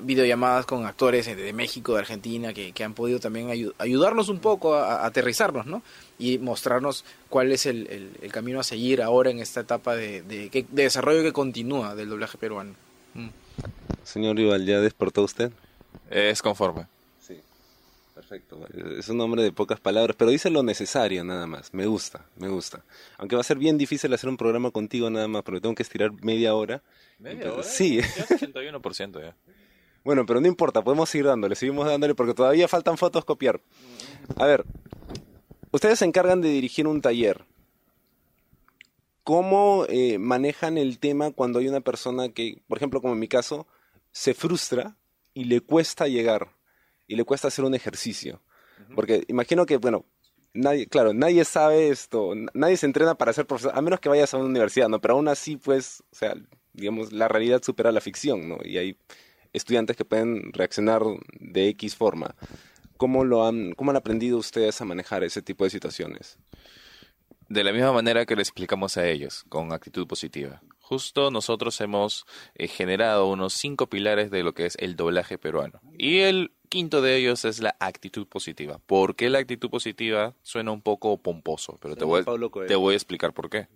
videollamadas 0.04 0.66
con 0.66 0.86
actores 0.86 1.26
de, 1.26 1.36
de 1.36 1.54
México, 1.54 1.94
de 1.94 2.00
Argentina, 2.00 2.54
que, 2.54 2.72
que 2.72 2.84
han 2.84 2.94
podido 2.94 3.20
también 3.20 3.50
ayu- 3.50 3.74
ayudarnos 3.78 4.30
un 4.30 4.40
poco 4.40 4.76
a, 4.76 5.02
a 5.02 5.06
aterrizarnos, 5.08 5.66
¿no? 5.66 5.82
Y 6.20 6.38
mostrarnos 6.38 7.04
cuál 7.30 7.52
es 7.52 7.66
el, 7.66 7.88
el- 7.88 8.12
el 8.22 8.32
camino 8.32 8.60
a 8.60 8.64
seguir 8.64 9.02
ahora 9.02 9.32
en 9.32 9.40
esta 9.40 9.62
etapa 9.62 9.96
de, 9.96 10.22
de 10.22 10.66
desarrollo 10.72 11.24
que 11.24 11.34
continúa 11.34 11.96
del 11.96 12.10
doblaje 12.10 12.38
peruano. 12.38 12.74
Mm. 13.16 13.30
Señor 14.04 14.38
Rival, 14.38 14.66
¿ya 14.66 14.80
despertó 14.80 15.24
usted? 15.24 15.52
Es 16.10 16.42
conforme. 16.42 16.86
Perfecto. 18.22 18.60
Es 19.00 19.10
un 19.10 19.20
hombre 19.20 19.42
de 19.42 19.52
pocas 19.52 19.80
palabras, 19.80 20.16
pero 20.16 20.30
dice 20.30 20.52
lo 20.52 20.62
necesario 20.62 21.24
nada 21.24 21.48
más. 21.48 21.74
Me 21.74 21.88
gusta, 21.88 22.24
me 22.38 22.50
gusta. 22.50 22.86
Aunque 23.18 23.36
va 23.36 23.42
a 23.42 23.44
ser 23.44 23.58
bien 23.58 23.80
difícil 23.80 24.14
hacer 24.14 24.30
un 24.30 24.38
programa 24.38 24.70
contigo 24.70 25.10
nada 25.10 25.28
más, 25.28 25.42
porque 25.42 25.60
tengo 25.60 25.74
que 25.74 25.82
estirar 25.82 26.12
media 26.24 26.54
hora. 26.54 26.84
¿Media 27.18 27.46
Entonces, 27.46 27.66
hora? 27.66 27.74
sí. 27.74 27.96
Ya 28.00 28.36
es 28.36 28.42
81% 28.42 29.22
ya. 29.22 29.36
Bueno, 30.04 30.26
pero 30.26 30.42
no 30.42 30.48
importa, 30.48 30.84
podemos 30.84 31.12
seguir 31.12 31.28
dándole, 31.28 31.54
seguimos 31.54 31.86
dándole 31.86 32.16
porque 32.16 32.34
todavía 32.34 32.68
faltan 32.68 32.98
fotos 32.98 33.24
copiar. 33.24 33.62
A 34.36 34.48
ver, 34.48 34.66
ustedes 35.72 36.00
se 36.00 36.06
encargan 36.06 36.42
de 36.42 36.50
dirigir 36.50 36.88
un 36.88 37.02
taller. 37.02 37.46
¿Cómo 39.24 39.86
eh, 39.90 40.18
manejan 40.18 40.80
el 40.80 40.98
tema 40.98 41.30
cuando 41.30 41.60
hay 41.60 41.68
una 41.68 41.82
persona 41.82 42.30
que, 42.30 42.64
por 42.68 42.80
ejemplo, 42.80 43.00
como 43.00 43.14
en 43.14 43.20
mi 43.20 43.28
caso, 43.28 43.68
se 44.12 44.34
frustra 44.34 44.96
y 45.36 45.44
le 45.44 45.62
cuesta 45.62 46.08
llegar 46.08 46.50
y 47.12 47.16
le 47.18 47.26
cuesta 47.26 47.50
hacer 47.50 47.66
un 47.66 47.76
ejercicio? 47.76 48.42
Porque 48.96 49.26
imagino 49.28 49.66
que, 49.66 49.76
bueno, 49.78 50.06
nadie, 50.54 50.88
claro, 50.88 51.14
nadie 51.14 51.44
sabe 51.44 51.90
esto, 51.90 52.34
nadie 52.54 52.78
se 52.78 52.86
entrena 52.86 53.16
para 53.16 53.34
ser 53.34 53.46
profesor, 53.46 53.74
a 53.76 53.82
menos 53.82 54.00
que 54.00 54.08
vayas 54.08 54.34
a 54.34 54.38
una 54.38 54.46
universidad, 54.46 54.88
¿no? 54.88 55.02
Pero 55.02 55.16
aún 55.16 55.28
así, 55.28 55.58
pues, 55.58 56.04
o 56.12 56.16
sea, 56.16 56.34
digamos, 56.72 57.12
la 57.12 57.28
realidad 57.28 57.62
supera 57.62 57.92
la 57.92 58.00
ficción, 58.00 58.48
¿no? 58.48 58.60
Y 58.64 58.78
hay 58.78 58.98
estudiantes 59.52 59.98
que 59.98 60.06
pueden 60.06 60.54
reaccionar 60.54 61.04
de 61.38 61.68
X 61.70 61.98
forma. 61.98 62.34
¿Cómo 62.96 63.26
lo 63.26 63.46
han, 63.46 63.74
cómo 63.74 63.92
han 63.92 63.98
aprendido 63.98 64.38
ustedes 64.38 64.80
a 64.80 64.86
manejar 64.86 65.26
ese 65.26 65.42
tipo 65.42 65.66
de 65.66 65.70
situaciones? 65.70 66.38
De 67.50 67.66
la 67.66 67.74
misma 67.74 67.92
manera 67.92 68.26
que 68.26 68.38
le 68.38 68.42
explicamos 68.42 68.96
a 68.96 69.06
ellos, 69.06 69.44
con 69.50 69.74
actitud 69.74 70.08
positiva. 70.08 70.62
Justo 70.80 71.30
nosotros 71.30 71.82
hemos 71.82 72.26
eh, 72.56 72.70
generado 72.70 73.28
unos 73.28 73.54
cinco 73.54 73.88
pilares 73.88 74.32
de 74.32 74.44
lo 74.44 74.54
que 74.54 74.66
es 74.66 74.78
el 74.80 74.96
doblaje 74.96 75.38
peruano. 75.38 75.82
Y 75.98 76.20
el 76.20 76.52
quinto 76.72 77.02
de 77.02 77.18
ellos 77.18 77.44
es 77.44 77.60
la 77.60 77.76
actitud 77.80 78.26
positiva. 78.26 78.80
¿Por 78.80 79.18
qué 79.18 79.30
la 79.30 79.40
actitud 79.40 79.70
positiva 79.70 80.34
suena 80.42 80.72
un 80.72 80.82
poco 80.82 81.22
pomposo? 81.22 81.78
Pero 81.82 81.98
te 81.98 82.06
voy, 82.06 82.24
te 82.66 82.76
voy 82.76 82.94
a 82.94 82.98
explicar 82.98 83.34
por 83.34 83.50
qué. 83.50 83.68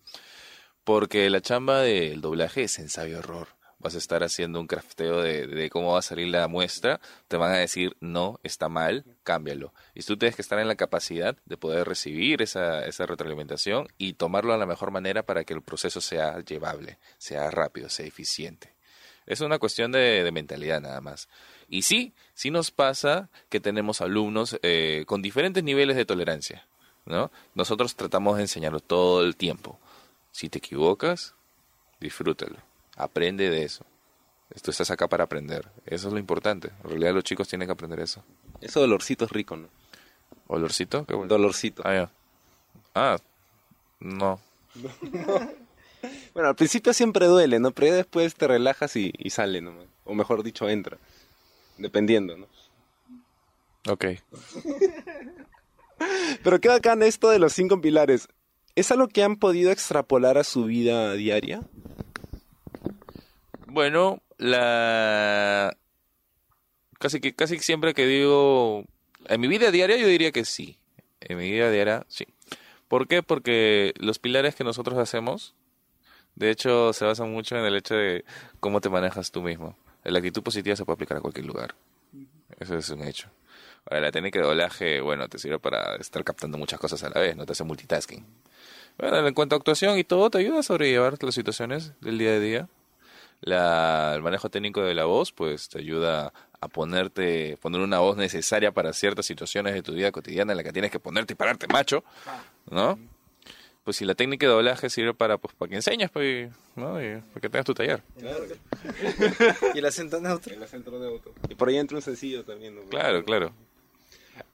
Porque 0.85 1.29
la 1.29 1.41
chamba 1.41 1.81
del 1.81 2.21
doblaje 2.21 2.63
es 2.63 2.79
ensayo-error. 2.79 3.49
Vas 3.79 3.95
a 3.95 3.97
estar 3.97 4.23
haciendo 4.23 4.61
un 4.61 4.67
crafteo 4.67 5.21
de, 5.21 5.45
de 5.45 5.69
cómo 5.69 5.91
va 5.91 5.99
a 5.99 6.01
salir 6.01 6.29
la 6.29 6.47
muestra. 6.47 7.01
Te 7.27 7.35
van 7.35 7.51
a 7.51 7.57
decir, 7.57 7.97
no, 7.99 8.39
está 8.43 8.69
mal, 8.69 9.03
cámbialo. 9.23 9.73
Y 9.93 10.01
tú 10.01 10.17
tienes 10.17 10.37
que 10.37 10.41
estar 10.41 10.57
en 10.59 10.69
la 10.69 10.75
capacidad 10.75 11.35
de 11.43 11.57
poder 11.57 11.85
recibir 11.85 12.41
esa, 12.41 12.85
esa 12.85 13.05
retroalimentación 13.05 13.89
y 13.97 14.13
tomarlo 14.13 14.53
a 14.53 14.57
la 14.57 14.65
mejor 14.65 14.91
manera 14.91 15.25
para 15.25 15.43
que 15.43 15.53
el 15.53 15.61
proceso 15.61 15.99
sea 15.99 16.39
llevable, 16.39 16.97
sea 17.17 17.51
rápido, 17.51 17.89
sea 17.89 18.05
eficiente. 18.05 18.74
Es 19.25 19.41
una 19.41 19.59
cuestión 19.59 19.91
de, 19.91 20.23
de 20.23 20.31
mentalidad 20.31 20.81
nada 20.81 21.01
más. 21.01 21.27
Y 21.69 21.81
sí, 21.81 22.13
sí 22.33 22.51
nos 22.51 22.71
pasa 22.71 23.29
que 23.49 23.59
tenemos 23.59 24.01
alumnos 24.01 24.59
eh, 24.61 25.03
con 25.07 25.21
diferentes 25.21 25.63
niveles 25.63 25.95
de 25.95 26.05
tolerancia. 26.05 26.65
¿no? 27.05 27.31
Nosotros 27.53 27.95
tratamos 27.95 28.37
de 28.37 28.43
enseñarlo 28.43 28.79
todo 28.79 29.23
el 29.23 29.35
tiempo. 29.35 29.79
Si 30.31 30.49
te 30.49 30.57
equivocas, 30.57 31.33
disfrútalo. 31.99 32.57
Aprende 32.97 33.49
de 33.49 33.63
eso. 33.63 33.85
Tú 34.61 34.71
estás 34.71 34.91
acá 34.91 35.07
para 35.07 35.23
aprender. 35.23 35.67
Eso 35.85 36.07
es 36.07 36.13
lo 36.13 36.19
importante. 36.19 36.71
En 36.83 36.89
realidad 36.89 37.13
los 37.13 37.23
chicos 37.23 37.47
tienen 37.47 37.67
que 37.67 37.73
aprender 37.73 37.99
eso. 37.99 38.23
Ese 38.61 38.79
dolorcito 38.79 39.25
es 39.25 39.31
rico, 39.31 39.57
¿no? 39.57 39.67
¿Olorcito? 40.47 41.05
Qué 41.05 41.13
bueno. 41.13 41.27
Dolorcito. 41.27 41.81
Ah, 41.85 41.93
ya. 41.93 42.11
Ah, 42.93 43.17
no. 43.99 44.39
Bueno, 46.35 46.49
al 46.49 46.55
principio 46.55 46.93
siempre 46.93 47.27
duele, 47.27 47.59
¿no? 47.59 47.71
Pero 47.71 47.87
ya 47.87 47.93
después 47.95 48.35
te 48.35 48.45
relajas 48.45 48.97
y, 48.97 49.13
y 49.17 49.29
sale, 49.29 49.61
¿no? 49.61 49.73
O 50.03 50.13
mejor 50.13 50.43
dicho, 50.43 50.67
entra. 50.69 50.97
Dependiendo, 51.77 52.35
¿no? 52.35 52.47
Ok. 53.87 54.05
Pero 56.43 56.59
qué 56.59 56.67
bacán 56.67 57.03
esto 57.03 57.29
de 57.29 57.39
los 57.39 57.53
cinco 57.53 57.79
pilares. 57.79 58.27
¿Es 58.75 58.91
algo 58.91 59.07
que 59.07 59.23
han 59.23 59.37
podido 59.37 59.71
extrapolar 59.71 60.37
a 60.37 60.43
su 60.43 60.65
vida 60.65 61.13
diaria? 61.13 61.61
Bueno, 63.67 64.21
la 64.37 65.77
casi 66.99 67.21
que 67.21 67.33
casi 67.33 67.59
siempre 67.59 67.93
que 67.93 68.05
digo 68.05 68.83
en 69.27 69.39
mi 69.39 69.47
vida 69.47 69.71
diaria 69.71 69.95
yo 69.95 70.07
diría 70.07 70.33
que 70.33 70.43
sí. 70.43 70.77
En 71.21 71.37
mi 71.37 71.49
vida 71.49 71.71
diaria 71.71 72.05
sí. 72.09 72.27
¿Por 72.89 73.07
qué? 73.07 73.23
Porque 73.23 73.93
los 73.95 74.19
pilares 74.19 74.55
que 74.55 74.65
nosotros 74.65 74.97
hacemos 74.97 75.55
de 76.35 76.51
hecho 76.51 76.93
se 76.93 77.05
basan 77.05 77.31
mucho 77.31 77.57
en 77.57 77.65
el 77.65 77.75
hecho 77.75 77.95
de 77.95 78.25
cómo 78.59 78.81
te 78.81 78.89
manejas 78.89 79.31
tú 79.31 79.41
mismo. 79.41 79.77
La 80.03 80.19
actitud 80.19 80.43
positiva 80.43 80.75
se 80.75 80.85
puede 80.85 80.95
aplicar 80.95 81.17
a 81.17 81.21
cualquier 81.21 81.45
lugar. 81.45 81.75
Eso 82.59 82.77
es 82.77 82.89
un 82.89 83.01
hecho. 83.03 83.29
Ahora, 83.89 84.01
la 84.01 84.11
técnica 84.11 84.39
de 84.39 84.45
doblaje, 84.45 85.01
bueno, 85.01 85.27
te 85.27 85.37
sirve 85.37 85.59
para 85.59 85.95
estar 85.97 86.23
captando 86.23 86.57
muchas 86.57 86.79
cosas 86.79 87.03
a 87.03 87.09
la 87.09 87.19
vez, 87.19 87.35
no 87.35 87.45
te 87.45 87.51
hace 87.51 87.63
multitasking. 87.63 88.25
Bueno, 88.97 89.27
en 89.27 89.33
cuanto 89.33 89.55
a 89.55 89.57
actuación 89.57 89.97
y 89.97 90.03
todo, 90.03 90.29
te 90.29 90.39
ayuda 90.39 90.59
a 90.59 90.63
sobrellevar 90.63 91.21
las 91.21 91.35
situaciones 91.35 91.93
del 92.01 92.17
día 92.17 92.31
a 92.31 92.39
día. 92.39 92.69
La, 93.41 94.13
el 94.15 94.21
manejo 94.21 94.49
técnico 94.49 94.81
de 94.81 94.95
la 94.95 95.05
voz, 95.05 95.31
pues 95.31 95.69
te 95.69 95.79
ayuda 95.79 96.33
a 96.61 96.67
ponerte, 96.67 97.57
poner 97.61 97.81
una 97.81 97.99
voz 97.99 98.17
necesaria 98.17 98.71
para 98.71 98.93
ciertas 98.93 99.25
situaciones 99.25 99.73
de 99.73 99.83
tu 99.83 99.93
vida 99.93 100.11
cotidiana 100.11 100.53
en 100.53 100.57
la 100.57 100.63
que 100.63 100.71
tienes 100.71 100.89
que 100.89 100.99
ponerte 100.99 101.33
y 101.33 101.35
pararte 101.35 101.67
macho, 101.67 102.03
¿no? 102.71 102.97
Pues 103.85 103.97
si 103.97 104.05
la 104.05 104.15
técnica 104.15 104.47
de 104.47 104.51
doblaje 104.51 104.89
sirve 104.89 105.13
para, 105.13 105.37
pues, 105.37 105.53
para 105.53 105.69
que 105.69 105.75
enseñes, 105.75 106.09
pues, 106.09 106.51
¿no? 106.75 107.01
Y 107.01 107.21
para 107.21 107.41
que 107.41 107.49
tengas 107.49 107.65
tu 107.65 107.73
taller. 107.75 108.01
Y 109.75 109.77
el 109.77 109.85
acento 109.85 110.19
neutro. 110.19 110.53
El 110.53 110.63
acento 110.63 110.91
neutro. 110.91 111.33
Y 111.47 111.55
por 111.55 111.69
ahí 111.69 111.77
entra 111.77 111.95
un 111.95 112.01
sencillo 112.01 112.43
también, 112.43 112.75
¿no? 112.75 112.81
Claro, 112.89 113.23
claro. 113.23 113.53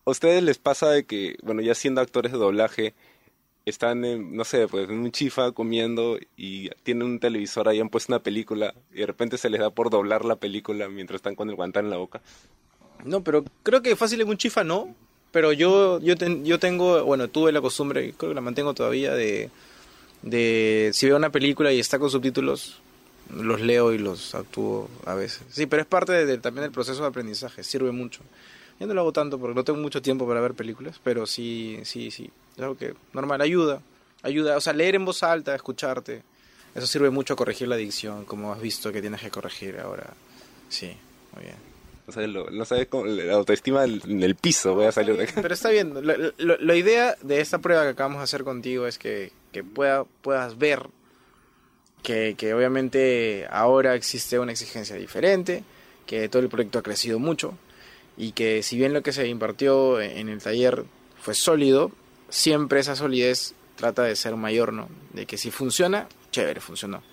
¿A 0.06 0.12
ustedes 0.12 0.44
les 0.44 0.58
pasa 0.58 0.90
de 0.90 1.06
que, 1.06 1.38
bueno, 1.44 1.62
ya 1.62 1.74
siendo 1.74 2.02
actores 2.02 2.34
de 2.34 2.38
doblaje, 2.38 2.94
están 3.66 4.04
en, 4.04 4.36
no 4.36 4.44
sé, 4.44 4.68
pues 4.68 4.90
en 4.90 5.00
un 5.00 5.12
chifa 5.12 5.54
comiendo 5.54 6.20
y 6.36 6.70
tienen 6.84 7.04
un 7.04 7.20
televisor 7.20 7.70
ahí, 7.70 7.80
han 7.80 7.90
puesto 7.90 8.12
una 8.12 8.22
película 8.22 8.74
y 8.92 9.00
de 9.00 9.06
repente 9.06 9.38
se 9.38 9.50
les 9.50 9.62
da 9.62 9.70
por 9.70 9.90
doblar 9.90 10.26
la 10.26 10.36
película 10.36 10.90
mientras 10.90 11.20
están 11.20 11.36
con 11.36 11.50
el 11.50 11.56
guantán 11.56 11.86
en 11.86 11.92
la 11.92 11.98
boca? 11.98 12.22
No, 13.06 13.24
pero 13.24 13.46
creo 13.64 13.82
que 13.82 13.96
fácil 13.96 14.20
en 14.22 14.30
un 14.30 14.38
chifa 14.38 14.66
no. 14.66 14.94
Pero 15.32 15.54
yo, 15.54 16.00
yo, 16.02 16.16
ten- 16.18 16.44
yo 16.46 16.60
tengo, 16.60 17.04
bueno, 17.06 17.28
tuve 17.30 17.52
la 17.52 17.62
costumbre, 17.62 18.14
creo 18.18 18.32
que 18.32 18.36
la 18.36 18.42
mantengo 18.42 18.74
todavía, 18.74 19.14
de, 19.14 19.50
de 20.24 20.92
si 20.94 21.06
veo 21.08 21.16
una 21.16 21.30
película 21.32 21.72
y 21.72 21.80
está 21.80 22.00
con 22.00 22.10
subtítulos, 22.10 22.80
los 23.34 23.62
leo 23.62 23.94
y 23.94 23.98
los 23.98 24.36
actúo 24.36 24.90
a 25.06 25.16
veces. 25.16 25.44
Sí, 25.50 25.66
pero 25.68 25.82
es 25.82 25.88
parte 25.88 26.26
de- 26.26 26.38
también 26.38 26.64
del 26.64 26.72
proceso 26.72 27.02
de 27.02 27.08
aprendizaje, 27.08 27.64
sirve 27.64 27.92
mucho. 27.92 28.22
Yo 28.80 28.88
no 28.88 28.94
lo 28.94 29.02
hago 29.02 29.14
tanto 29.14 29.38
porque 29.40 29.56
no 29.56 29.64
tengo 29.64 29.80
mucho 29.80 30.02
tiempo 30.02 30.28
para 30.28 30.42
ver 30.42 30.54
películas, 30.54 31.00
pero 31.04 31.26
sí, 31.26 31.80
sí, 31.84 32.12
sí. 32.12 32.30
Es 32.56 32.62
algo 32.64 32.76
que 32.78 32.94
normal, 33.14 33.40
ayuda. 33.42 33.82
Ayuda, 34.24 34.58
o 34.58 34.62
sea, 34.62 34.74
leer 34.74 34.96
en 34.96 35.06
voz 35.06 35.24
alta, 35.24 35.56
escucharte. 35.56 36.24
Eso 36.76 36.88
sirve 36.88 37.10
mucho 37.10 37.34
a 37.34 37.38
corregir 37.38 37.68
la 37.68 37.76
dicción, 37.76 38.26
como 38.26 38.52
has 38.52 38.62
visto 38.62 38.92
que 38.92 39.02
tienes 39.02 39.22
que 39.22 39.30
corregir 39.30 39.80
ahora. 39.80 40.14
Sí, 40.70 40.92
muy 41.36 41.44
bien. 41.44 41.71
No 42.52 42.66
sabes, 42.66 42.88
cómo- 42.88 43.06
la 43.06 43.34
autoestima 43.34 43.86
en 43.86 44.24
el 44.24 44.36
piso 44.36 44.76
voy 44.76 44.86
a 44.86 44.92
salir 44.92 45.18
de 45.18 45.24
acá. 45.24 45.42
Pero 45.42 45.54
está 45.54 45.70
bien. 45.70 45.94
La, 46.38 46.76
idea 46.76 47.16
de 47.22 47.42
esta 47.42 47.60
prueba 47.60 47.84
que 47.84 47.90
acabamos 47.90 48.20
de 48.20 48.24
hacer 48.24 48.44
contigo 48.44 48.88
es 48.88 48.98
que, 48.98 49.32
que 49.52 49.64
pueda, 49.64 50.06
puedas 50.22 50.58
ver 50.58 50.88
que, 52.04 52.36
que 52.38 52.54
obviamente 52.54 53.48
ahora 53.50 53.96
existe 53.96 54.40
una 54.40 54.52
exigencia 54.52 54.96
diferente, 54.96 55.64
que 56.06 56.30
todo 56.30 56.42
el 56.42 56.50
proyecto 56.50 56.80
ha 56.80 56.84
crecido 56.84 57.20
mucho 57.20 57.54
y 58.18 58.32
que 58.34 58.64
si 58.64 58.78
bien 58.78 58.94
lo 58.94 59.02
que 59.04 59.14
se 59.14 59.28
impartió 59.28 60.02
en 60.02 60.30
el 60.30 60.42
taller 60.42 60.84
fue 61.22 61.34
sólido, 61.34 61.92
siempre 62.30 62.80
esa 62.80 62.96
solidez 62.96 63.54
trata 63.76 64.04
de 64.04 64.16
ser 64.16 64.36
mayor, 64.36 64.74
¿no? 64.74 64.90
De 65.14 65.26
que 65.26 65.38
si 65.38 65.52
funciona, 65.52 66.08
chévere, 66.32 66.60
funcionó. 66.60 67.04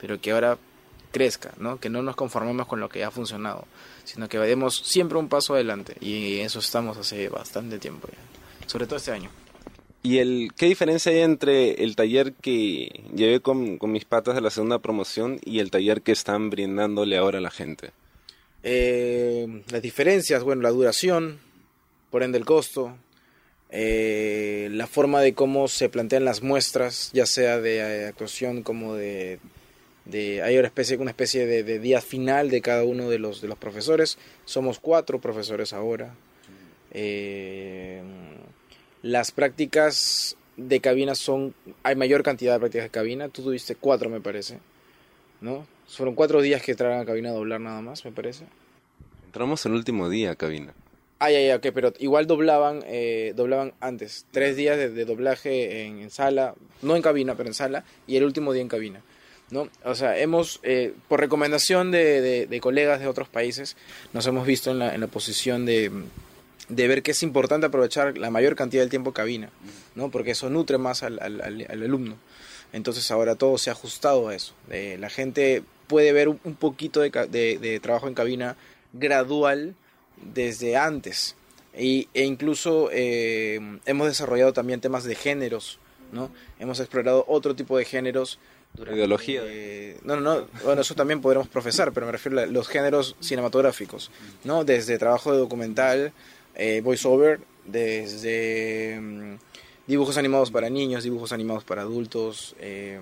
Pero 0.00 0.20
que 0.20 0.32
ahora 0.32 0.58
crezca, 1.12 1.52
¿no? 1.58 1.78
Que 1.80 1.88
no 1.90 2.02
nos 2.02 2.16
conformemos 2.16 2.66
con 2.66 2.80
lo 2.80 2.88
que 2.88 3.04
ha 3.04 3.10
funcionado, 3.10 3.66
sino 4.04 4.28
que 4.28 4.38
demos 4.38 4.76
siempre 4.76 5.18
un 5.18 5.28
paso 5.28 5.54
adelante. 5.54 5.96
Y 6.00 6.38
eso 6.40 6.58
estamos 6.58 6.96
hace 6.96 7.28
bastante 7.28 7.78
tiempo 7.78 8.08
ya. 8.08 8.68
Sobre 8.68 8.86
todo 8.86 8.96
este 8.96 9.12
año. 9.12 9.30
¿Y 10.02 10.18
el, 10.18 10.50
qué 10.56 10.66
diferencia 10.66 11.10
hay 11.10 11.20
entre 11.20 11.82
el 11.82 11.96
taller 11.96 12.34
que 12.34 13.04
llevé 13.14 13.40
con, 13.40 13.78
con 13.78 13.90
mis 13.90 14.04
patas 14.04 14.34
de 14.34 14.42
la 14.42 14.50
segunda 14.50 14.78
promoción 14.78 15.40
y 15.44 15.60
el 15.60 15.70
taller 15.70 16.02
que 16.02 16.12
están 16.12 16.50
brindándole 16.50 17.16
ahora 17.16 17.38
a 17.38 17.40
la 17.40 17.50
gente? 17.50 17.90
Eh, 18.62 19.62
las 19.70 19.82
diferencias, 19.82 20.42
bueno, 20.42 20.62
la 20.62 20.70
duración, 20.70 21.38
por 22.10 22.22
ende 22.22 22.38
el 22.38 22.44
costo, 22.44 22.96
eh, 23.70 24.68
la 24.72 24.86
forma 24.86 25.20
de 25.20 25.34
cómo 25.34 25.68
se 25.68 25.88
plantean 25.88 26.24
las 26.24 26.42
muestras, 26.42 27.10
ya 27.12 27.26
sea 27.26 27.60
de 27.60 28.06
actuación 28.06 28.62
como 28.62 28.94
de, 28.94 29.38
de 30.04 30.42
hay 30.42 30.58
una 30.58 30.66
especie, 30.66 30.96
una 30.96 31.10
especie 31.10 31.46
de, 31.46 31.62
de 31.62 31.78
día 31.78 32.00
final 32.00 32.50
de 32.50 32.60
cada 32.60 32.84
uno 32.84 33.08
de 33.08 33.18
los 33.18 33.40
de 33.40 33.48
los 33.48 33.58
profesores. 33.58 34.18
Somos 34.44 34.78
cuatro 34.78 35.20
profesores 35.20 35.72
ahora. 35.72 36.14
Eh, 36.92 38.02
las 39.02 39.32
prácticas 39.32 40.36
de 40.56 40.80
cabina 40.80 41.14
son, 41.14 41.54
hay 41.82 41.96
mayor 41.96 42.22
cantidad 42.22 42.54
de 42.54 42.60
prácticas 42.60 42.86
de 42.86 42.90
cabina. 42.90 43.28
Tú 43.28 43.42
tuviste 43.42 43.74
cuatro, 43.74 44.08
me 44.08 44.20
parece, 44.20 44.60
¿no? 45.40 45.66
Fueron 45.88 46.14
cuatro 46.14 46.40
días 46.40 46.62
que 46.62 46.70
entraron 46.70 47.00
a 47.00 47.04
cabina 47.04 47.30
a 47.30 47.32
doblar 47.32 47.60
nada 47.60 47.80
más, 47.80 48.04
me 48.04 48.12
parece. 48.12 48.44
Entramos 49.26 49.66
el 49.66 49.72
último 49.72 50.08
día, 50.08 50.36
cabina. 50.36 50.72
Ah, 51.18 51.30
ya, 51.30 51.40
ya, 51.40 51.56
ok, 51.56 51.66
pero 51.74 51.92
igual 51.98 52.26
doblaban, 52.26 52.82
eh, 52.86 53.32
doblaban 53.36 53.72
antes. 53.80 54.26
Tres 54.30 54.56
días 54.56 54.76
de, 54.76 54.90
de 54.90 55.04
doblaje 55.04 55.84
en, 55.86 56.00
en 56.00 56.10
sala, 56.10 56.54
no 56.82 56.96
en 56.96 57.02
cabina, 57.02 57.34
pero 57.34 57.48
en 57.48 57.54
sala, 57.54 57.84
y 58.06 58.16
el 58.16 58.24
último 58.24 58.52
día 58.52 58.62
en 58.62 58.68
cabina. 58.68 59.02
¿No? 59.54 59.68
O 59.84 59.94
sea, 59.94 60.18
hemos, 60.18 60.58
eh, 60.64 60.92
por 61.08 61.20
recomendación 61.20 61.90
de, 61.92 62.58
colegas 62.60 62.98
de 63.00 63.06
otros 63.06 63.28
países, 63.28 63.76
nos 64.12 64.26
hemos 64.26 64.44
visto 64.46 64.70
en 64.72 64.80
la, 64.80 64.94
en 64.94 65.00
la 65.00 65.06
posición 65.06 65.64
de, 65.64 65.90
ver 66.68 67.02
que 67.02 67.12
es 67.12 67.22
importante 67.22 67.66
aprovechar 67.66 68.18
la 68.18 68.30
mayor 68.30 68.56
cantidad 68.56 68.82
del 68.82 68.90
tiempo 68.90 69.12
cabina, 69.12 69.50
¿no? 69.94 70.10
Porque 70.10 70.32
eso 70.32 70.50
nutre 70.50 70.76
más 70.78 71.02
al, 71.04 71.20
al- 71.20 71.40
al- 71.40 71.66
al 71.68 71.82
alumno. 71.82 72.16
Entonces 72.72 73.08
ahora 73.12 73.36
todo 73.36 73.56
se 73.56 73.70
ha 73.70 73.74
ajustado 73.74 74.28
a 74.28 74.34
eso. 74.34 74.54
Eh, 74.70 74.96
la 74.98 75.08
gente 75.08 75.62
puede 75.86 76.12
ver 76.12 76.28
un, 76.28 76.38
poquito 76.56 77.00
de, 77.00 77.10
de- 77.10 77.58
de 77.58 77.78
trabajo 77.80 78.08
en 78.08 78.14
cabina 78.14 78.56
gradual 78.92 79.74
desde 80.34 80.76
antes. 80.76 81.36
Y, 81.78 82.08
e 82.14 82.24
incluso 82.24 82.88
eh, 82.92 83.60
hemos 83.86 84.06
desarrollado 84.08 84.52
también 84.52 84.80
temas 84.80 85.04
de 85.04 85.14
géneros, 85.14 85.78
¿no? 86.12 86.30
Hemos 86.58 86.80
explorado 86.80 87.24
otro 87.28 87.54
tipo 87.54 87.76
de 87.78 87.84
géneros. 87.84 88.38
Durante- 88.74 88.96
Ideología. 88.98 89.42
eh, 89.44 89.98
no, 90.04 90.16
no, 90.16 90.20
no. 90.40 90.46
Bueno, 90.64 90.82
eso 90.82 90.94
también 90.94 91.20
podremos 91.20 91.48
profesar, 91.48 91.92
pero 91.92 92.06
me 92.06 92.12
refiero 92.12 92.40
a 92.40 92.46
los 92.46 92.68
géneros 92.68 93.16
cinematográficos, 93.20 94.10
¿no? 94.44 94.64
Desde 94.64 94.98
trabajo 94.98 95.32
de 95.32 95.38
documental, 95.38 96.12
eh, 96.54 96.80
voiceover, 96.82 97.40
desde 97.64 98.98
mm, 99.00 99.34
dibujos 99.86 100.16
animados 100.18 100.50
para 100.50 100.68
niños, 100.70 101.04
dibujos 101.04 101.32
animados 101.32 101.64
para 101.64 101.82
adultos, 101.82 102.54
eh, 102.58 103.00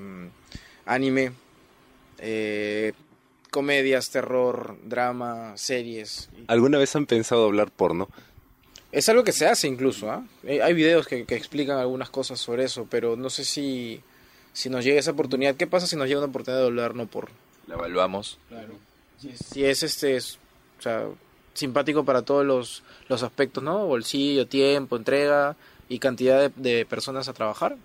anime, 0.86 1.32
eh, 2.18 2.92
comedias, 3.50 4.10
terror, 4.10 4.76
drama, 4.84 5.52
series. 5.56 6.28
¿Alguna 6.46 6.78
vez 6.78 6.94
han 6.96 7.06
pensado 7.06 7.44
hablar 7.46 7.70
porno? 7.70 8.08
Es 8.92 9.08
algo 9.08 9.24
que 9.24 9.32
se 9.32 9.46
hace 9.46 9.68
incluso, 9.68 10.10
¿ah? 10.10 10.24
Eh, 10.44 10.62
Hay 10.62 10.74
videos 10.74 11.06
que, 11.06 11.24
que 11.24 11.34
explican 11.34 11.78
algunas 11.78 12.10
cosas 12.10 12.38
sobre 12.40 12.64
eso, 12.64 12.86
pero 12.90 13.16
no 13.16 13.30
sé 13.30 13.44
si, 13.44 14.00
si 14.52 14.68
nos 14.70 14.84
llega 14.84 15.00
esa 15.00 15.12
oportunidad. 15.12 15.56
¿Qué 15.56 15.66
pasa 15.66 15.86
si 15.86 15.96
nos 15.96 16.06
llega 16.08 16.20
una 16.20 16.28
oportunidad 16.28 16.60
de 16.60 16.66
hablar 16.66 16.94
no 16.94 17.06
por 17.06 17.30
La 17.66 17.74
evaluamos. 17.74 18.38
Claro. 18.48 18.74
Si 19.18 19.28
es, 19.30 19.38
si 19.38 19.64
es, 19.64 19.82
este, 19.82 20.16
es, 20.16 20.38
o 20.78 20.82
sea, 20.82 21.06
simpático 21.54 22.04
para 22.04 22.22
todos 22.22 22.44
los, 22.44 22.82
los 23.08 23.22
aspectos, 23.22 23.62
¿no? 23.62 23.86
Bolsillo, 23.86 24.46
tiempo, 24.46 24.96
entrega 24.96 25.56
y 25.88 25.98
cantidad 25.98 26.40
de, 26.40 26.52
de 26.56 26.86
personas 26.86 27.28
a 27.28 27.32
trabajar, 27.32 27.76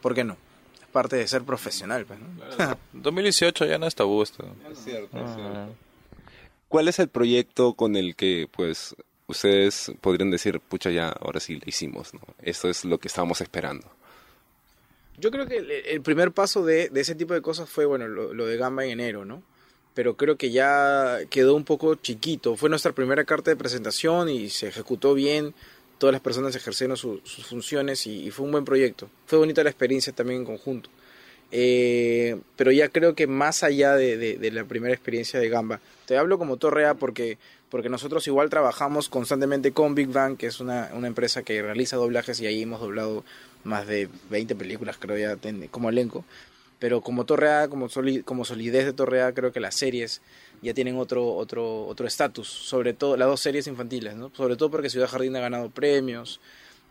¿por 0.00 0.14
qué 0.14 0.24
no? 0.24 0.36
Es 0.80 0.88
parte 0.90 1.16
de 1.16 1.28
ser 1.28 1.42
profesional, 1.42 2.06
pues, 2.06 2.18
¿no? 2.18 2.76
2018 2.92 3.66
ya 3.66 3.78
no 3.78 3.86
es 3.86 3.94
tabú 3.94 4.22
esto. 4.22 4.44
Es 4.70 4.78
cierto, 4.84 5.16
Ah. 5.16 5.68
¿Cuál 6.68 6.88
es 6.88 6.98
el 6.98 7.08
proyecto 7.08 7.74
con 7.74 7.94
el 7.94 8.16
que, 8.16 8.48
pues, 8.50 8.96
ustedes 9.28 9.92
podrían 10.00 10.30
decir, 10.30 10.58
pucha, 10.60 10.90
ya, 10.90 11.08
ahora 11.08 11.38
sí 11.38 11.54
lo 11.54 11.62
hicimos, 11.66 12.12
¿no? 12.14 12.20
Esto 12.42 12.68
es 12.68 12.84
lo 12.84 12.98
que 12.98 13.06
estábamos 13.08 13.40
esperando. 13.40 13.86
Yo 15.18 15.30
creo 15.30 15.46
que 15.46 15.56
el, 15.86 16.00
primer 16.02 16.32
paso 16.32 16.64
de, 16.64 16.88
de 16.88 17.00
ese 17.00 17.14
tipo 17.14 17.34
de 17.34 17.40
cosas 17.42 17.68
fue, 17.68 17.84
bueno, 17.86 18.08
lo, 18.08 18.46
de 18.46 18.56
Gamba 18.56 18.84
en 18.84 18.92
enero, 18.92 19.24
¿no? 19.24 19.42
Pero 19.94 20.16
creo 20.16 20.36
que 20.36 20.50
ya 20.50 21.18
quedó 21.30 21.54
un 21.54 21.64
poco 21.64 21.94
chiquito. 21.94 22.56
Fue 22.56 22.68
nuestra 22.68 22.92
primera 22.92 23.24
carta 23.24 23.50
de 23.50 23.56
presentación 23.56 24.28
y 24.28 24.50
se 24.50 24.66
ejecutó 24.68 25.14
bien. 25.14 25.54
Todas 25.98 26.12
las 26.12 26.20
personas 26.20 26.56
ejercieron 26.56 26.96
su- 26.96 27.20
sus 27.22 27.46
funciones 27.46 28.06
y, 28.08 28.30
fue 28.32 28.44
un 28.44 28.50
buen 28.52 28.64
proyecto. 28.64 29.08
Fue 29.26 29.38
bonita 29.38 29.62
la 29.62 29.70
experiencia 29.70 30.12
también 30.12 30.40
en 30.40 30.46
conjunto. 30.46 30.90
Eh, 31.52 32.36
pero 32.56 32.72
ya 32.72 32.88
creo 32.88 33.14
que 33.14 33.28
más 33.28 33.62
allá 33.62 33.94
de, 33.94 34.16
de- 34.16 34.50
la 34.50 34.64
primera 34.64 34.92
experiencia 34.92 35.38
de 35.38 35.48
Gamba, 35.48 35.80
te 36.06 36.16
hablo 36.18 36.38
como 36.38 36.56
Torre 36.56 36.86
A 36.86 36.94
porque, 36.94 37.38
porque 37.70 37.88
nosotros 37.88 38.26
igual 38.26 38.50
trabajamos 38.50 39.08
constantemente 39.08 39.70
con 39.70 39.94
Big 39.94 40.08
Bang, 40.08 40.36
que 40.36 40.46
es 40.48 40.58
una, 40.58 40.90
una 40.94 41.06
empresa 41.06 41.44
que 41.44 41.62
realiza 41.62 41.96
doblajes 41.96 42.40
y 42.40 42.46
ahí 42.46 42.62
hemos 42.62 42.80
doblado 42.80 43.24
más 43.64 43.86
de 43.86 44.08
20 44.30 44.54
películas, 44.54 44.96
creo 44.98 45.16
ya, 45.16 45.36
como 45.70 45.88
elenco. 45.88 46.24
Pero 46.78 47.00
como 47.00 47.24
Torre 47.24 47.50
A, 47.50 47.68
como, 47.68 47.88
como 48.24 48.44
solidez 48.44 48.84
de 48.84 48.92
Torre 48.92 49.22
A, 49.22 49.32
creo 49.32 49.52
que 49.52 49.60
las 49.60 49.74
series 49.74 50.20
ya 50.62 50.74
tienen 50.74 50.96
otro 50.96 51.34
otro 51.34 51.86
otro 51.86 52.06
estatus, 52.06 52.48
sobre 52.48 52.94
todo 52.94 53.16
las 53.16 53.28
dos 53.28 53.40
series 53.40 53.66
infantiles, 53.66 54.16
¿no? 54.16 54.30
Sobre 54.34 54.56
todo 54.56 54.70
porque 54.70 54.90
Ciudad 54.90 55.08
Jardín 55.08 55.36
ha 55.36 55.40
ganado 55.40 55.70
premios. 55.70 56.40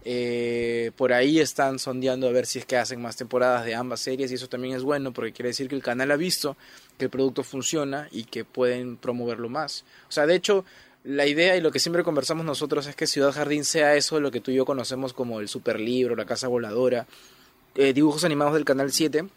Eh, 0.05 0.91
por 0.97 1.13
ahí 1.13 1.39
están 1.39 1.79
sondeando 1.79 2.27
a 2.27 2.31
ver 2.31 2.45
si 2.45 2.59
es 2.59 2.65
que 2.65 2.75
hacen 2.75 3.01
más 3.01 3.15
temporadas 3.15 3.63
de 3.63 3.73
ambas 3.73 4.01
series 4.01 4.31
y 4.31 4.35
eso 4.35 4.49
también 4.49 4.75
es 4.75 4.83
bueno 4.83 5.13
porque 5.13 5.31
quiere 5.31 5.49
decir 5.49 5.69
que 5.69 5.75
el 5.75 5.81
canal 5.81 6.11
ha 6.11 6.17
visto 6.17 6.57
que 6.97 7.05
el 7.05 7.09
producto 7.09 7.41
funciona 7.41 8.09
y 8.11 8.25
que 8.25 8.43
pueden 8.43 8.97
promoverlo 8.97 9.47
más. 9.47 9.85
O 10.09 10.11
sea, 10.11 10.25
de 10.25 10.35
hecho, 10.35 10.65
la 11.03 11.27
idea 11.27 11.55
y 11.57 11.61
lo 11.61 11.71
que 11.71 11.79
siempre 11.79 12.03
conversamos 12.03 12.45
nosotros 12.45 12.87
es 12.87 12.95
que 12.95 13.07
Ciudad 13.07 13.33
Jardín 13.33 13.65
sea 13.65 13.95
eso, 13.95 14.19
lo 14.19 14.31
que 14.31 14.39
tú 14.39 14.51
y 14.51 14.55
yo 14.55 14.65
conocemos 14.65 15.13
como 15.13 15.39
el 15.39 15.49
superlibro, 15.49 16.15
la 16.15 16.25
casa 16.25 16.47
voladora, 16.47 17.07
eh, 17.75 17.93
dibujos 17.93 18.23
animados 18.23 18.53
del 18.53 18.65
canal 18.65 18.91
7 18.91 19.27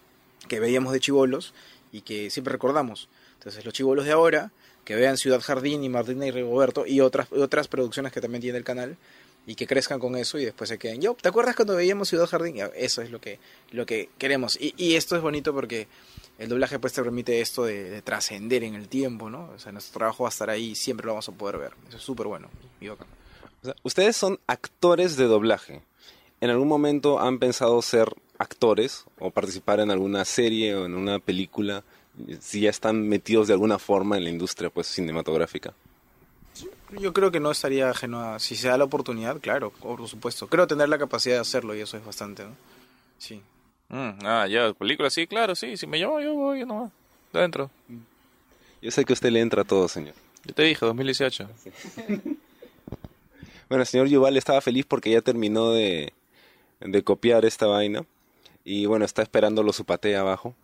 que 0.49 0.61
veíamos 0.61 0.93
de 0.93 1.01
chivolos 1.01 1.55
y 1.91 2.03
que 2.03 2.31
siempre 2.31 2.53
recordamos. 2.53 3.09
Entonces, 3.39 3.65
los 3.65 3.75
chivolos 3.75 4.05
de 4.05 4.13
ahora 4.13 4.53
que 4.85 4.95
vean 4.95 5.17
Ciudad 5.17 5.41
Jardín 5.41 5.83
y 5.83 5.89
Martina 5.89 6.27
y 6.27 6.31
Rigoberto 6.31 6.87
y 6.87 7.01
otras 7.01 7.33
otras 7.33 7.67
producciones 7.67 8.13
que 8.13 8.21
también 8.21 8.43
tiene 8.43 8.59
el 8.59 8.65
canal 8.65 8.97
y 9.47 9.57
que 9.57 9.67
crezcan 9.67 9.99
con 9.99 10.17
eso 10.17 10.39
y 10.39 10.45
después 10.45 10.69
se 10.69 10.79
queden. 10.79 11.01
Yo, 11.01 11.15
¿te 11.15 11.29
acuerdas 11.29 11.57
cuando 11.57 11.75
veíamos 11.75 12.09
Ciudad 12.09 12.27
Jardín? 12.27 12.57
Eso 12.77 13.03
es 13.03 13.11
lo 13.11 13.21
que 13.21 13.41
lo 13.73 13.87
que 13.87 14.09
queremos. 14.19 14.57
Y 14.61 14.95
esto 14.95 15.17
es 15.17 15.23
bonito 15.23 15.53
porque 15.53 15.89
el 16.39 16.49
doblaje 16.49 16.79
pues 16.79 16.93
te 16.93 17.03
permite 17.03 17.41
esto 17.41 17.65
de, 17.65 17.91
de 17.91 18.03
trascender 18.03 18.63
en 18.65 18.75
el 18.75 18.89
tiempo, 18.89 19.31
¿no? 19.31 19.51
O 19.55 19.59
sea, 19.59 19.73
nuestro 19.73 19.99
trabajo 19.99 20.25
va 20.25 20.29
a 20.29 20.31
estar 20.31 20.51
ahí 20.51 20.71
y 20.71 20.75
siempre 20.75 21.07
lo 21.07 21.13
vamos 21.13 21.29
a 21.29 21.33
poder 21.33 21.59
ver. 21.59 21.73
Eso 21.89 21.97
es 21.97 22.03
súper 22.03 22.27
bueno. 22.27 22.49
Y 22.81 22.89
bacán. 22.89 23.09
O 23.63 23.65
sea, 23.65 23.75
ustedes 23.83 24.17
son 24.17 24.39
actores 24.47 25.17
de 25.17 25.25
doblaje. 25.25 25.83
¿En 26.41 26.51
algún 26.51 26.69
momento 26.69 27.19
han 27.21 27.39
pensado 27.39 27.81
ser 27.81 28.13
actores 28.39 29.07
o 29.19 29.31
participar 29.31 29.81
en 29.81 29.91
alguna 29.91 30.25
serie 30.27 30.75
o 30.75 30.85
en 30.85 30.95
una 30.95 31.19
película? 31.19 31.83
Si 32.41 32.61
ya 32.61 32.71
están 32.71 33.09
metidos 33.09 33.47
de 33.47 33.55
alguna 33.55 33.79
forma 33.79 34.17
en 34.17 34.25
la 34.25 34.31
industria 34.31 34.69
pues 34.71 34.87
cinematográfica. 34.87 35.75
Yo 36.99 37.13
creo 37.13 37.31
que 37.31 37.41
no 37.41 37.51
estaría 37.51 37.91
ajeno 37.91 38.21
a... 38.21 38.39
Si 38.39 38.57
se 38.57 38.69
da 38.69 38.79
la 38.79 38.85
oportunidad, 38.85 39.41
claro, 39.41 39.71
por 39.71 40.07
supuesto. 40.07 40.47
Creo 40.47 40.67
tener 40.67 40.89
la 40.89 40.99
capacidad 40.99 41.37
de 41.37 41.41
hacerlo 41.41 41.75
y 41.75 41.81
eso 41.81 41.97
es 41.97 42.05
bastante, 42.05 42.45
¿no? 42.45 42.53
Sí. 43.19 43.41
Mm, 43.89 44.11
ah, 44.25 44.47
ya, 44.49 44.73
película, 44.75 45.11
sí, 45.11 45.27
claro, 45.27 45.55
sí. 45.55 45.77
Si 45.77 45.87
me 45.87 45.99
llamo, 45.99 46.21
yo 46.21 46.35
voy, 46.35 46.61
yo 46.61 46.67
nomás. 46.67 46.91
Dentro. 47.33 47.71
Yo 48.83 48.91
sé 48.91 49.05
que 49.05 49.13
a 49.13 49.15
usted 49.15 49.31
le 49.31 49.41
entra 49.41 49.65
todo, 49.65 49.89
señor. 49.89 50.15
Yo 50.45 50.55
te 50.55 50.63
dije, 50.63 50.85
2018. 50.85 51.49
Bueno, 53.69 53.83
el 53.83 53.87
señor 53.89 54.07
Yuval 54.07 54.37
estaba 54.37 54.61
feliz 54.61 54.87
porque 54.87 55.11
ya 55.11 55.21
terminó 55.21 55.73
de, 55.73 56.13
de 56.79 57.03
copiar 57.03 57.45
esta 57.45 57.67
vaina. 57.67 58.05
Y 58.65 58.87
bueno, 58.87 59.05
está 59.05 59.23
esperándolo 59.23 59.73
su 59.73 59.85
paté 59.85 60.15
abajo. 60.15 60.55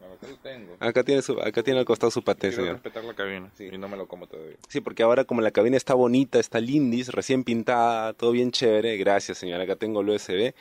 Acá 0.00 0.28
lo 0.28 0.36
tengo. 0.36 0.76
Acá 0.78 1.02
tiene, 1.02 1.22
su, 1.22 1.40
acá 1.40 1.64
tiene 1.64 1.80
al 1.80 1.84
costado 1.84 2.12
su 2.12 2.22
paté, 2.22 2.50
Quiero 2.50 2.56
señor. 2.56 2.72
respetar 2.74 3.02
la 3.02 3.14
cabina. 3.14 3.50
Sí. 3.58 3.68
Y 3.72 3.78
no 3.78 3.88
me 3.88 3.96
lo 3.96 4.06
como 4.06 4.28
todavía. 4.28 4.54
Sí, 4.68 4.80
porque 4.80 5.02
ahora 5.02 5.24
como 5.24 5.40
la 5.40 5.50
cabina 5.50 5.76
está 5.76 5.94
bonita, 5.94 6.38
está 6.38 6.60
lindis, 6.60 7.08
recién 7.08 7.42
pintada, 7.42 8.12
todo 8.12 8.30
bien 8.30 8.52
chévere. 8.52 8.96
Gracias, 8.96 9.38
señor. 9.38 9.60
Acá 9.60 9.74
tengo 9.74 10.00
el 10.02 10.10
USB. 10.10 10.54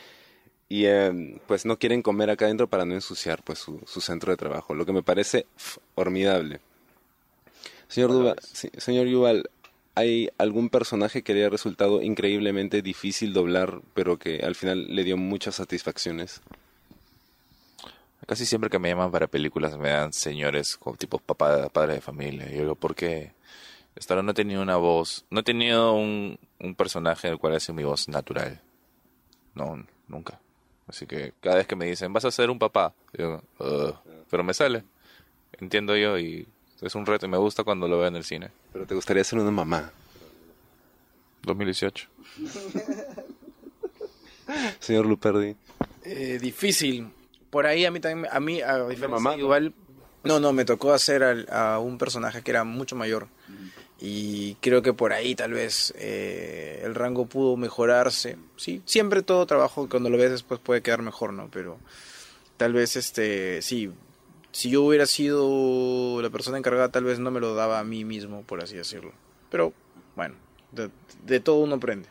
Y 0.69 0.85
eh, 0.85 1.39
pues 1.45 1.65
no 1.65 1.77
quieren 1.77 2.01
comer 2.01 2.29
acá 2.29 2.45
adentro 2.45 2.67
para 2.67 2.85
no 2.85 2.93
ensuciar 2.93 3.43
pues 3.43 3.59
su, 3.59 3.81
su 3.85 4.01
centro 4.01 4.31
de 4.31 4.37
trabajo, 4.37 4.73
lo 4.73 4.85
que 4.85 4.93
me 4.93 5.03
parece 5.03 5.45
formidable. 5.55 6.61
Señor, 7.87 8.11
Duval, 8.11 8.39
sí, 8.41 8.71
señor 8.77 9.05
Yuval, 9.05 9.49
¿hay 9.93 10.29
algún 10.39 10.69
personaje 10.69 11.21
que 11.21 11.33
le 11.33 11.41
haya 11.41 11.49
resultado 11.49 12.01
increíblemente 12.01 12.81
difícil 12.81 13.33
doblar, 13.33 13.81
pero 13.93 14.17
que 14.17 14.39
al 14.39 14.55
final 14.55 14.95
le 14.95 15.03
dio 15.03 15.15
muchas 15.15 15.55
satisfacciones? 15.55 16.41
Casi 18.25 18.45
siempre 18.45 18.69
que 18.69 18.79
me 18.79 18.89
llaman 18.89 19.11
para 19.11 19.27
películas 19.27 19.77
me 19.77 19.89
dan 19.89 20.13
señores 20.13 20.77
como 20.77 20.95
tipo 20.95 21.19
papá, 21.19 21.69
padre 21.69 21.95
de 21.95 22.01
familia. 22.01 22.47
Y 22.49 22.55
yo 22.55 22.61
digo, 22.61 22.75
¿por 22.75 22.95
qué? 22.95 23.33
Hasta 23.97 24.13
ahora 24.13 24.23
no 24.23 24.31
he 24.31 24.33
tenido 24.33 24.61
una 24.61 24.77
voz, 24.77 25.25
no 25.29 25.41
he 25.41 25.43
tenido 25.43 25.93
un, 25.93 26.39
un 26.59 26.75
personaje 26.75 27.27
en 27.27 27.33
el 27.33 27.39
cual 27.39 27.55
hace 27.55 27.73
mi 27.73 27.83
voz 27.83 28.07
natural. 28.07 28.61
No, 29.53 29.85
nunca. 30.07 30.39
Así 30.93 31.07
que 31.07 31.33
cada 31.41 31.55
vez 31.55 31.65
que 31.65 31.75
me 31.75 31.87
dicen, 31.87 32.13
vas 32.13 32.23
a 32.23 32.29
ser 32.29 32.51
un 32.51 32.59
papá, 32.59 32.93
digo, 33.17 33.41
"Ugh", 33.57 33.95
pero 34.29 34.43
me 34.43 34.53
sale. 34.53 34.83
Entiendo 35.59 35.97
yo 35.97 36.19
y 36.19 36.47
es 36.81 36.93
un 36.93 37.07
reto 37.07 37.25
y 37.25 37.29
me 37.29 37.37
gusta 37.37 37.63
cuando 37.63 37.87
lo 37.87 37.97
veo 37.97 38.07
en 38.07 38.15
el 38.15 38.23
cine. 38.23 38.51
Pero 38.71 38.85
te 38.85 38.93
gustaría 38.93 39.23
ser 39.23 39.39
una 39.39 39.49
mamá. 39.49 39.91
2018. 41.41 42.07
Señor 44.79 45.07
Luperdi. 45.07 45.55
Eh, 46.03 46.37
difícil. 46.39 47.09
Por 47.49 47.65
ahí 47.65 47.85
a 47.85 47.91
mí 47.91 47.99
también, 47.99 48.31
a 48.31 48.39
mí, 48.39 48.61
a 48.61 48.77
diferencia 48.87 49.07
mamá. 49.07 49.35
Yuval, 49.35 49.73
no, 50.23 50.39
no, 50.39 50.53
me 50.53 50.63
tocó 50.65 50.93
hacer 50.93 51.23
al- 51.23 51.47
a 51.51 51.79
un 51.79 51.97
personaje 51.97 52.43
que 52.43 52.51
era 52.51 52.63
mucho 52.63 52.95
mayor. 52.95 53.29
Y 54.05 54.55
creo 54.55 54.81
que 54.81 54.91
por 54.91 55.13
ahí 55.13 55.33
tal 55.33 55.53
vez 55.53 55.93
eh, 55.97 56.81
el 56.83 56.93
rango 56.93 57.25
pudo 57.25 57.55
mejorarse. 57.55 58.35
Sí, 58.57 58.81
siempre 58.83 59.21
todo 59.21 59.45
trabajo 59.45 59.87
cuando 59.89 60.09
lo 60.09 60.17
ves 60.17 60.29
después 60.29 60.59
puede 60.59 60.81
quedar 60.81 61.01
mejor, 61.01 61.31
¿no? 61.31 61.47
Pero 61.49 61.79
tal 62.57 62.73
vez 62.73 62.97
este, 62.97 63.61
sí, 63.61 63.89
si 64.51 64.69
yo 64.69 64.83
hubiera 64.83 65.05
sido 65.05 66.21
la 66.21 66.29
persona 66.29 66.57
encargada, 66.57 66.91
tal 66.91 67.05
vez 67.05 67.19
no 67.19 67.31
me 67.31 67.39
lo 67.39 67.55
daba 67.55 67.79
a 67.79 67.85
mí 67.85 68.03
mismo, 68.03 68.41
por 68.41 68.61
así 68.61 68.75
decirlo. 68.75 69.13
Pero 69.49 69.71
bueno, 70.17 70.35
de, 70.73 70.89
de 71.25 71.39
todo 71.39 71.59
uno 71.59 71.75
aprende. 71.75 72.09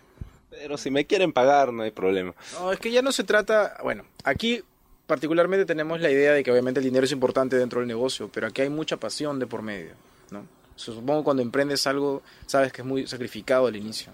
Pero 0.49 0.79
si 0.79 0.91
me 0.91 1.05
quieren 1.07 1.35
pagar, 1.35 1.75
no 1.75 1.83
hay 1.83 1.91
problema. 1.91 2.35
No, 2.55 2.73
es 2.73 2.81
que 2.81 2.91
ya 2.91 3.03
no 3.03 3.13
se 3.13 3.25
trata, 3.25 3.77
bueno, 3.83 4.05
aquí 4.25 4.63
particularmente 5.07 5.67
tenemos 5.67 6.01
la 6.01 6.11
idea 6.11 6.33
de 6.33 6.43
que 6.43 6.51
obviamente 6.51 6.81
el 6.81 6.85
dinero 6.85 7.05
es 7.05 7.13
importante 7.13 7.59
dentro 7.59 7.81
del 7.81 7.89
negocio, 7.89 8.31
pero 8.33 8.47
aquí 8.47 8.63
hay 8.63 8.71
mucha 8.71 8.97
pasión 8.97 9.39
de 9.39 9.47
por 9.47 9.61
medio, 9.61 9.93
¿no? 10.31 10.47
Supongo 10.85 11.21
que 11.21 11.25
cuando 11.25 11.43
emprendes 11.43 11.87
algo, 11.87 12.23
sabes 12.47 12.73
que 12.73 12.83
es 12.83 12.87
muy 12.87 13.07
sacrificado 13.07 13.67
al 13.67 13.77
inicio. 13.77 14.13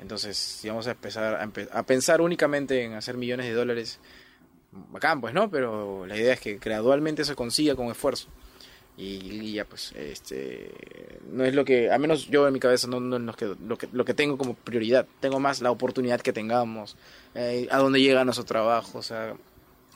Entonces, 0.00 0.36
si 0.36 0.68
vamos 0.68 0.86
a 0.86 0.92
empezar 0.92 1.50
a, 1.72 1.82
pensar 1.84 2.20
únicamente 2.20 2.84
en 2.84 2.94
hacer 2.94 3.16
millones 3.16 3.46
de 3.46 3.52
dólares, 3.52 3.98
bacán, 4.90 5.20
pues, 5.20 5.32
¿no? 5.32 5.50
Pero 5.50 6.06
la 6.06 6.16
idea 6.16 6.34
es 6.34 6.40
que 6.40 6.58
gradualmente 6.58 7.24
se 7.24 7.34
consiga 7.34 7.74
con 7.74 7.86
esfuerzo. 7.88 8.28
Y, 8.98 9.04
y 9.04 9.52
ya, 9.54 9.64
pues, 9.64 9.92
este, 9.92 10.70
no 11.30 11.44
es 11.44 11.54
lo 11.54 11.64
que, 11.64 11.90
a 11.90 11.98
menos 11.98 12.28
yo 12.28 12.46
en 12.46 12.52
mi 12.52 12.60
cabeza, 12.60 12.88
no, 12.88 12.98
no 13.00 13.16
es 13.16 13.22
lo 13.22 13.34
que, 13.34 13.54
lo, 13.66 13.76
que, 13.76 13.88
lo 13.92 14.04
que 14.04 14.14
tengo 14.14 14.38
como 14.38 14.54
prioridad. 14.54 15.06
Tengo 15.20 15.40
más 15.40 15.60
la 15.60 15.70
oportunidad 15.70 16.20
que 16.20 16.32
tengamos, 16.32 16.96
eh, 17.34 17.68
a 17.70 17.78
dónde 17.78 18.00
llega 18.00 18.24
nuestro 18.24 18.44
trabajo, 18.44 18.98
o 18.98 19.02
sea, 19.02 19.34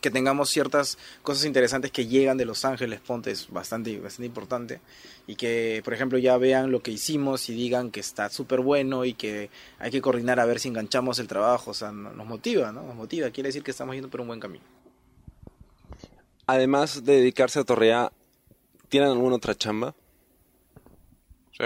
que 0.01 0.11
tengamos 0.11 0.51
ciertas 0.51 0.99
cosas 1.23 1.45
interesantes 1.45 1.91
que 1.91 2.07
llegan 2.07 2.37
de 2.39 2.45
Los 2.45 2.65
Ángeles, 2.65 3.01
ponte, 3.01 3.31
es 3.31 3.49
bastante, 3.51 3.99
bastante 3.99 4.27
importante. 4.27 4.81
Y 5.27 5.37
que, 5.37 5.81
por 5.85 5.95
ejemplo, 5.95 6.19
ya 6.19 6.37
vean 6.39 6.71
lo 6.71 6.81
que 6.83 6.91
hicimos 6.91 7.49
y 7.51 7.55
digan 7.55 7.91
que 7.91 8.01
está 8.01 8.29
súper 8.31 8.61
bueno 8.61 9.05
y 9.05 9.15
que 9.15 9.51
hay 9.79 9.91
que 9.91 10.01
coordinar 10.01 10.41
a 10.41 10.45
ver 10.47 10.59
si 10.59 10.69
enganchamos 10.69 11.19
el 11.19 11.29
trabajo. 11.29 11.71
O 11.71 11.75
sea, 11.75 11.93
no- 11.93 12.13
nos 12.13 12.27
motiva, 12.27 12.73
¿no? 12.73 12.83
Nos 12.83 12.95
motiva. 12.97 13.31
Quiere 13.31 13.49
decir 13.49 13.63
que 13.63 13.71
estamos 13.71 13.95
yendo 13.95 14.09
por 14.11 14.21
un 14.21 14.27
buen 14.29 14.41
camino. 14.41 14.65
Además 16.47 17.05
de 17.05 17.17
dedicarse 17.17 17.61
a 17.61 17.65
Torrea, 17.65 18.11
¿tienen 18.89 19.11
alguna 19.11 19.37
otra 19.37 19.55
chamba? 19.55 19.95
Sí. 21.53 21.65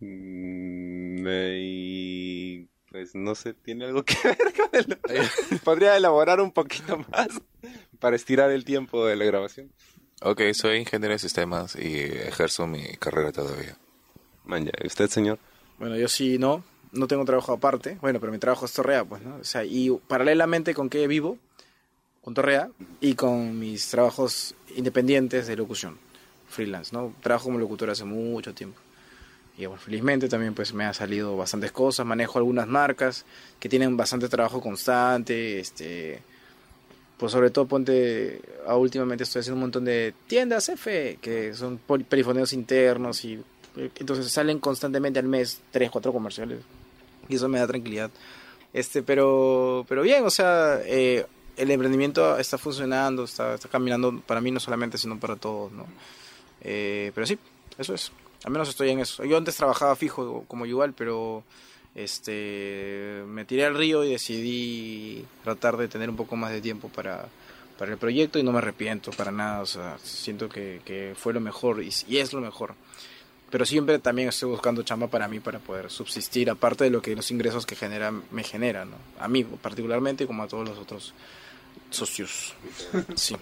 Mm, 0.00 1.26
y 1.26 2.13
pues 2.94 3.16
no 3.16 3.34
sé, 3.34 3.54
tiene 3.54 3.86
algo 3.86 4.04
que 4.04 4.14
ver 4.22 4.54
con 4.56 4.70
el... 4.72 5.58
Podría 5.64 5.96
elaborar 5.96 6.40
un 6.40 6.52
poquito 6.52 7.04
más 7.10 7.26
para 7.98 8.14
estirar 8.14 8.52
el 8.52 8.64
tiempo 8.64 9.04
de 9.04 9.16
la 9.16 9.24
grabación. 9.24 9.72
Ok, 10.22 10.42
soy 10.52 10.76
ingeniero 10.76 11.12
de 11.12 11.18
sistemas 11.18 11.74
y 11.74 11.96
ejerzo 11.98 12.68
mi 12.68 12.84
carrera 12.98 13.32
todavía. 13.32 13.76
Man, 14.44 14.66
ya, 14.66 14.72
¿y 14.80 14.86
usted, 14.86 15.10
señor? 15.10 15.40
Bueno, 15.76 15.96
yo 15.96 16.06
sí 16.06 16.38
no, 16.38 16.62
no 16.92 17.08
tengo 17.08 17.24
trabajo 17.24 17.52
aparte. 17.52 17.98
Bueno, 18.00 18.20
pero 18.20 18.30
mi 18.30 18.38
trabajo 18.38 18.64
es 18.64 18.72
Torrea, 18.72 19.04
pues, 19.04 19.22
¿no? 19.22 19.38
O 19.38 19.44
sea, 19.44 19.64
y 19.64 19.90
paralelamente 20.06 20.72
con 20.72 20.88
que 20.88 21.08
vivo, 21.08 21.36
con 22.22 22.34
Torrea 22.34 22.70
y 23.00 23.14
con 23.14 23.58
mis 23.58 23.88
trabajos 23.88 24.54
independientes 24.76 25.48
de 25.48 25.56
locución, 25.56 25.98
freelance, 26.48 26.94
¿no? 26.94 27.12
Trabajo 27.24 27.46
como 27.46 27.58
locutor 27.58 27.90
hace 27.90 28.04
mucho 28.04 28.54
tiempo. 28.54 28.83
Y 29.56 29.66
bueno, 29.66 29.80
felizmente 29.80 30.28
también 30.28 30.54
pues 30.54 30.74
me 30.74 30.84
ha 30.84 30.92
salido 30.92 31.36
bastantes 31.36 31.70
cosas, 31.70 32.04
manejo 32.04 32.38
algunas 32.38 32.66
marcas 32.66 33.24
que 33.60 33.68
tienen 33.68 33.96
bastante 33.96 34.28
trabajo 34.28 34.60
constante, 34.60 35.60
este 35.60 36.22
pues 37.16 37.30
sobre 37.30 37.50
todo 37.50 37.66
ponte 37.66 38.40
ah, 38.66 38.76
últimamente 38.76 39.22
estoy 39.22 39.40
haciendo 39.40 39.56
un 39.56 39.62
montón 39.62 39.84
de 39.84 40.12
tiendas 40.26 40.68
F 40.68 41.18
que 41.20 41.54
son 41.54 41.78
perifoneos 42.08 42.52
internos 42.52 43.24
y 43.24 43.40
entonces 43.76 44.30
salen 44.32 44.58
constantemente 44.58 45.20
al 45.20 45.26
mes 45.26 45.60
tres 45.70 45.90
cuatro 45.90 46.12
comerciales 46.12 46.58
y 47.28 47.36
eso 47.36 47.48
me 47.48 47.60
da 47.60 47.66
tranquilidad. 47.68 48.10
Este 48.72 49.04
pero 49.04 49.86
pero 49.88 50.02
bien 50.02 50.24
o 50.24 50.30
sea 50.30 50.80
eh, 50.84 51.24
el 51.56 51.70
emprendimiento 51.70 52.36
está 52.38 52.58
funcionando 52.58 53.22
está, 53.22 53.54
está 53.54 53.68
caminando 53.68 54.20
para 54.26 54.40
mí 54.40 54.50
no 54.50 54.58
solamente 54.58 54.98
sino 54.98 55.18
para 55.20 55.36
todos 55.36 55.70
no 55.70 55.86
Eh, 56.60 57.12
pero 57.14 57.26
sí 57.26 57.38
eso 57.78 57.94
es 57.94 58.10
al 58.44 58.50
menos 58.50 58.68
estoy 58.68 58.90
en 58.90 59.00
eso 59.00 59.24
yo 59.24 59.36
antes 59.36 59.56
trabajaba 59.56 59.96
fijo 59.96 60.44
como 60.46 60.66
igual 60.66 60.92
pero 60.92 61.44
este 61.94 63.22
me 63.26 63.44
tiré 63.44 63.64
al 63.64 63.76
río 63.76 64.04
y 64.04 64.10
decidí 64.10 65.24
tratar 65.44 65.76
de 65.76 65.88
tener 65.88 66.10
un 66.10 66.16
poco 66.16 66.36
más 66.36 66.50
de 66.50 66.60
tiempo 66.60 66.88
para, 66.88 67.28
para 67.78 67.92
el 67.92 67.98
proyecto 67.98 68.38
y 68.38 68.42
no 68.42 68.52
me 68.52 68.58
arrepiento 68.58 69.10
para 69.12 69.30
nada, 69.30 69.60
o 69.60 69.66
sea, 69.66 69.96
siento 70.02 70.48
que, 70.48 70.80
que 70.84 71.14
fue 71.16 71.32
lo 71.32 71.40
mejor 71.40 71.82
y, 71.82 71.90
y 72.08 72.18
es 72.18 72.32
lo 72.32 72.40
mejor. 72.40 72.74
Pero 73.50 73.64
siempre 73.64 74.00
también 74.00 74.28
estoy 74.28 74.50
buscando 74.50 74.82
chamba 74.82 75.06
para 75.06 75.28
mí 75.28 75.38
para 75.38 75.60
poder 75.60 75.88
subsistir, 75.88 76.50
aparte 76.50 76.84
de 76.84 76.90
lo 76.90 77.00
que 77.00 77.14
los 77.14 77.30
ingresos 77.30 77.66
que 77.66 77.76
genera, 77.76 78.10
me 78.10 78.42
generan, 78.42 78.90
¿no? 78.90 78.96
a 79.20 79.28
mí 79.28 79.44
particularmente 79.44 80.26
como 80.26 80.42
a 80.42 80.48
todos 80.48 80.68
los 80.68 80.78
otros 80.78 81.14
socios. 81.90 82.54
Sí. 83.14 83.36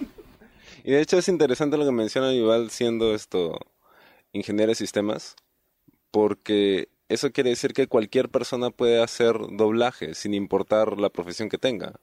Y 0.85 0.91
de 0.91 1.01
hecho 1.01 1.17
es 1.17 1.29
interesante 1.29 1.77
lo 1.77 1.85
que 1.85 1.93
menciona 1.93 2.35
Yuval 2.35 2.71
siendo 2.71 3.15
esto 3.15 3.59
ingeniero 4.33 4.71
de 4.71 4.75
sistemas, 4.77 5.37
porque 6.11 6.89
eso 7.09 7.31
quiere 7.33 7.51
decir 7.51 7.73
que 7.73 7.87
cualquier 7.89 8.29
persona 8.29 8.71
puede 8.71 9.03
hacer 9.03 9.37
doblaje 9.53 10.15
sin 10.15 10.35
importar 10.35 10.99
la 10.99 11.11
profesión 11.11 11.49
que 11.49 11.59
tenga. 11.59 11.95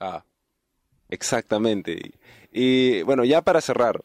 Ah, 0.00 0.24
Exactamente. 1.08 1.92
Y, 2.52 2.98
y, 2.98 3.02
bueno, 3.02 3.24
ya 3.24 3.42
para 3.42 3.60
cerrar, 3.60 4.00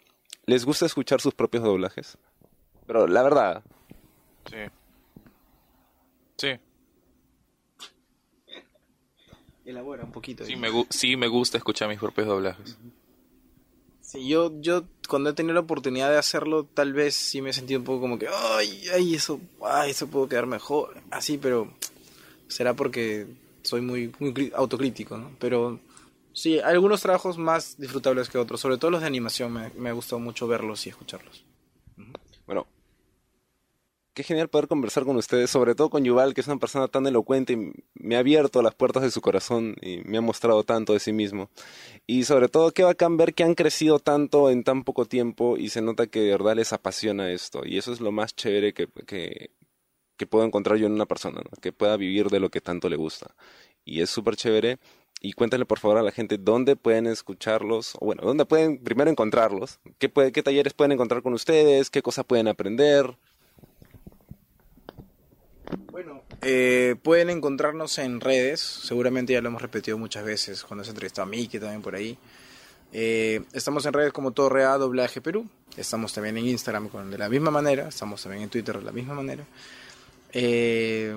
¿les 0.48 0.66
gusta 0.66 0.86
escuchar 0.88 1.22
sus 1.22 1.36
propios 1.36 1.64
doblajes? 1.64 2.18
Pero 2.88 3.08
la 3.08 3.22
verdad, 3.22 3.64
sí. 4.50 4.58
Sí, 6.38 6.50
Elabora 9.66 10.04
un 10.04 10.12
poquito. 10.12 10.46
sí 10.46 10.56
me, 10.56 10.70
gu- 10.70 10.88
sí 10.90 11.16
me 11.16 11.28
gusta 11.28 11.58
escuchar 11.58 11.90
mis 11.90 12.00
propios 12.00 12.28
doblajes. 12.28 12.78
Sí, 14.06 14.28
yo, 14.28 14.52
yo 14.62 14.84
cuando 15.10 15.32
he 15.32 15.34
tenido 15.34 15.56
la 15.56 15.62
oportunidad 15.62 16.12
de 16.12 16.20
hacerlo, 16.20 16.64
tal 16.64 16.94
vez 16.94 17.16
sí 17.16 17.42
me 17.42 17.50
he 17.50 17.54
sentido 17.54 17.80
un 17.80 17.86
poco 17.86 18.02
como 18.02 18.20
que, 18.20 18.28
ay, 18.32 18.84
ay, 18.94 19.16
eso, 19.16 19.42
ay, 19.64 19.92
eso 19.92 20.08
puedo 20.08 20.30
quedar 20.30 20.46
mejor, 20.46 21.02
así, 21.10 21.40
pero 21.40 21.74
será 22.48 22.76
porque 22.76 23.26
soy 23.64 23.82
muy, 23.82 24.14
muy 24.20 24.52
autocrítico, 24.56 25.18
¿no? 25.18 25.32
Pero 25.40 25.80
sí, 26.34 26.60
hay 26.60 26.76
algunos 26.76 27.02
trabajos 27.02 27.40
más 27.40 27.80
disfrutables 27.80 28.30
que 28.30 28.38
otros, 28.38 28.62
sobre 28.62 28.78
todo 28.78 28.92
los 28.92 29.02
de 29.02 29.08
animación, 29.08 29.52
me, 29.52 29.72
me 29.72 29.90
ha 29.90 29.94
gustado 29.94 30.20
mucho 30.20 30.48
verlos 30.48 30.86
y 30.86 30.90
escucharlos. 30.90 31.44
bueno, 32.46 32.68
qué 34.16 34.24
genial 34.24 34.48
poder 34.48 34.68
conversar 34.68 35.04
con 35.04 35.18
ustedes, 35.18 35.50
sobre 35.50 35.76
todo 35.76 35.90
con 35.90 36.04
Yuval, 36.06 36.34
que 36.34 36.42
es 36.42 36.48
una 36.48 36.58
persona 36.58 36.88
tan 36.88 37.06
elocuente 37.06 37.54
y 37.54 37.74
me 37.96 38.16
ha 38.16 38.20
abierto 38.20 38.62
las 38.62 38.74
puertas 38.74 39.04
de 39.04 39.12
su 39.12 39.22
corazón 39.22 39.76
y 39.82 39.98
me 40.06 40.18
ha 40.18 40.22
mostrado 40.22 40.64
tanto 40.64 40.94
de 40.94 41.00
sí 41.00 41.12
mismo. 41.12 41.50
Y 42.08 42.24
sobre 42.24 42.48
todo, 42.48 42.72
qué 42.72 42.84
bacán 42.84 43.18
ver 43.18 43.34
que 43.34 43.44
han 43.44 43.56
crecido 43.56 44.00
tanto 44.00 44.50
en 44.50 44.64
tan 44.64 44.86
poco 44.86 45.06
tiempo 45.06 45.58
y 45.58 45.70
se 45.70 45.82
nota 45.82 46.08
que 46.08 46.22
de 46.22 46.32
verdad 46.32 46.56
les 46.56 46.72
apasiona 46.72 47.30
esto. 47.30 47.64
Y 47.66 47.78
eso 47.78 47.92
es 47.92 48.00
lo 48.00 48.14
más 48.14 48.34
chévere 48.36 48.74
que, 48.74 48.88
que, 49.06 49.52
puedo 50.28 50.46
encontrar 50.46 50.78
yo 50.78 50.88
en 50.88 50.94
una 50.94 51.06
persona, 51.06 51.42
que 51.62 51.74
pueda 51.74 51.98
vivir 51.98 52.30
de 52.30 52.40
lo 52.40 52.50
que 52.50 52.62
tanto 52.62 52.88
le 52.90 52.96
gusta. 52.96 53.36
Y 53.84 54.02
es 54.02 54.10
súper 54.10 54.38
chévere. 54.38 54.80
Y 55.22 55.34
cuéntale 55.34 55.66
por 55.66 55.80
favor 55.80 55.98
a 55.98 56.04
la 56.04 56.12
gente 56.12 56.38
dónde 56.38 56.76
pueden 56.78 57.08
escucharlos, 57.08 57.96
o 58.00 58.06
bueno, 58.06 58.24
dónde 58.24 58.46
pueden 58.46 58.78
primero 58.84 59.10
encontrarlos, 59.10 59.80
qué, 59.98 60.12
qué 60.32 60.44
talleres 60.44 60.74
pueden 60.74 60.92
encontrar 60.94 61.22
con 61.22 61.34
ustedes, 61.34 61.90
qué 61.90 62.02
cosas 62.02 62.26
pueden 62.26 62.48
aprender. 62.48 63.18
Bueno, 65.92 66.22
eh, 66.42 66.96
pueden 67.02 67.30
encontrarnos 67.30 67.98
en 67.98 68.20
redes, 68.22 68.60
seguramente 68.60 69.34
ya 69.34 69.42
lo 69.42 69.50
hemos 69.50 69.62
repetido 69.62 69.98
muchas 69.98 70.24
veces 70.26 70.64
cuando 70.64 70.84
se 70.84 70.92
entrevistó 70.92 71.22
a 71.22 71.26
Miki 71.26 71.60
también 71.60 71.82
por 71.82 71.96
ahí. 71.96 72.18
Eh, 72.94 73.42
estamos 73.54 73.86
en 73.86 73.94
redes 73.94 74.14
como 74.14 74.32
Torrea 74.32 74.78
Doblaje 74.78 75.22
Perú, 75.22 75.48
estamos 75.76 76.14
también 76.14 76.38
en 76.38 76.46
Instagram 76.48 76.90
con, 76.90 77.10
de 77.12 77.18
la 77.18 77.30
misma 77.30 77.52
manera, 77.52 77.88
estamos 77.90 78.22
también 78.24 78.44
en 78.44 78.50
Twitter 78.50 78.78
de 78.78 78.84
la 78.86 78.92
misma 78.92 79.14
manera. 79.16 79.44
Eh, 80.34 81.16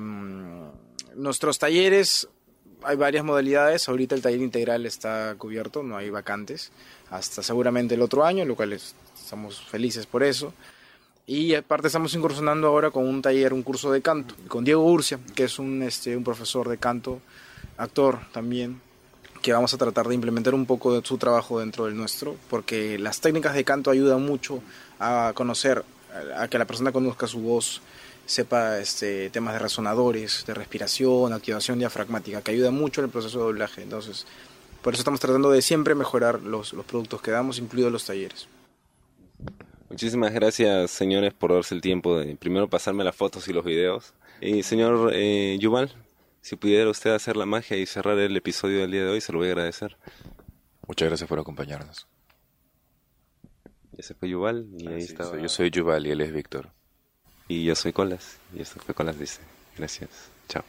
nuestros 1.14 1.58
talleres, 1.58 2.28
hay 2.82 2.96
varias 2.96 3.24
modalidades, 3.24 3.88
ahorita 3.88 4.14
el 4.14 4.22
taller 4.22 4.40
integral 4.40 4.86
está 4.86 5.34
cubierto, 5.36 5.82
no 5.82 5.96
hay 5.96 6.10
vacantes, 6.10 6.70
hasta 7.10 7.42
seguramente 7.42 7.94
el 7.96 8.02
otro 8.02 8.24
año, 8.24 8.44
lo 8.44 8.54
cual 8.56 8.72
es- 8.72 8.94
estamos 9.20 9.60
felices 9.60 10.06
por 10.06 10.22
eso. 10.22 10.54
Y 11.28 11.54
aparte 11.54 11.88
estamos 11.88 12.14
incursionando 12.14 12.68
ahora 12.68 12.90
con 12.90 13.06
un 13.06 13.20
taller, 13.20 13.52
un 13.52 13.62
curso 13.62 13.92
de 13.92 14.00
canto, 14.00 14.34
con 14.48 14.64
Diego 14.64 14.82
Urcia, 14.82 15.20
que 15.34 15.44
es 15.44 15.58
un, 15.58 15.82
este, 15.82 16.16
un 16.16 16.24
profesor 16.24 16.66
de 16.70 16.78
canto, 16.78 17.20
actor 17.76 18.18
también, 18.32 18.80
que 19.42 19.52
vamos 19.52 19.74
a 19.74 19.76
tratar 19.76 20.08
de 20.08 20.14
implementar 20.14 20.54
un 20.54 20.64
poco 20.64 20.98
de 20.98 21.06
su 21.06 21.18
trabajo 21.18 21.60
dentro 21.60 21.84
del 21.84 21.98
nuestro, 21.98 22.34
porque 22.48 22.98
las 22.98 23.20
técnicas 23.20 23.52
de 23.52 23.62
canto 23.62 23.90
ayudan 23.90 24.24
mucho 24.24 24.62
a 25.00 25.32
conocer, 25.34 25.84
a 26.34 26.48
que 26.48 26.56
la 26.56 26.64
persona 26.64 26.92
conozca 26.92 27.26
su 27.26 27.40
voz, 27.40 27.82
sepa 28.24 28.78
este, 28.78 29.28
temas 29.28 29.52
de 29.52 29.58
resonadores, 29.58 30.46
de 30.46 30.54
respiración, 30.54 31.34
activación 31.34 31.78
diafragmática, 31.78 32.40
que 32.40 32.52
ayuda 32.52 32.70
mucho 32.70 33.02
en 33.02 33.04
el 33.04 33.10
proceso 33.10 33.40
de 33.40 33.44
doblaje. 33.44 33.82
Entonces, 33.82 34.26
por 34.80 34.94
eso 34.94 35.02
estamos 35.02 35.20
tratando 35.20 35.50
de 35.50 35.60
siempre 35.60 35.94
mejorar 35.94 36.40
los 36.40 36.74
productos 36.86 37.20
que 37.20 37.32
damos, 37.32 37.58
incluidos 37.58 37.92
los 37.92 38.06
talleres. 38.06 38.48
Muchísimas 39.90 40.32
gracias, 40.32 40.90
señores, 40.90 41.32
por 41.32 41.52
darse 41.54 41.74
el 41.74 41.80
tiempo 41.80 42.18
de 42.18 42.36
primero 42.36 42.68
pasarme 42.68 43.04
las 43.04 43.16
fotos 43.16 43.48
y 43.48 43.52
los 43.52 43.64
videos. 43.64 44.12
Y 44.40 44.62
señor 44.62 45.10
eh, 45.14 45.56
Yuval, 45.60 45.92
si 46.42 46.56
pudiera 46.56 46.88
usted 46.90 47.10
hacer 47.14 47.36
la 47.36 47.46
magia 47.46 47.76
y 47.76 47.86
cerrar 47.86 48.18
el 48.18 48.36
episodio 48.36 48.80
del 48.80 48.90
día 48.90 49.04
de 49.04 49.10
hoy, 49.10 49.20
se 49.20 49.32
lo 49.32 49.38
voy 49.38 49.48
a 49.48 49.52
agradecer. 49.52 49.96
Muchas 50.86 51.08
gracias 51.08 51.28
por 51.28 51.38
acompañarnos. 51.38 52.06
Ese 53.96 54.14
fue 54.14 54.28
Yuval 54.28 54.66
y 54.78 54.86
ahí 54.86 54.94
Ah, 54.94 55.00
Sí, 55.00 55.06
estaba. 55.06 55.30
soy- 55.30 55.42
yo 55.42 55.48
soy 55.48 55.70
Yuval 55.70 56.06
y 56.06 56.10
él 56.10 56.20
es 56.20 56.32
Víctor. 56.32 56.70
Y 57.48 57.64
yo 57.64 57.74
soy 57.74 57.92
Colas. 57.92 58.38
Y 58.54 58.60
esto 58.60 58.78
fue 58.80 58.94
Colas 58.94 59.18
Dice. 59.18 59.40
Gracias. 59.76 60.10
Chao. 60.48 60.64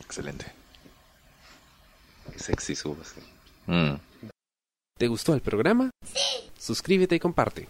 Excelente. 0.00 0.46
Qué 2.32 2.38
sexy 2.38 2.76
su 2.76 2.94
voz. 2.94 3.14
Mm. 3.66 3.94
¿Te 4.96 5.08
gustó 5.08 5.34
el 5.34 5.40
programa? 5.40 5.90
Sí. 6.06 6.50
Suscríbete 6.58 7.16
y 7.16 7.20
comparte. 7.20 7.68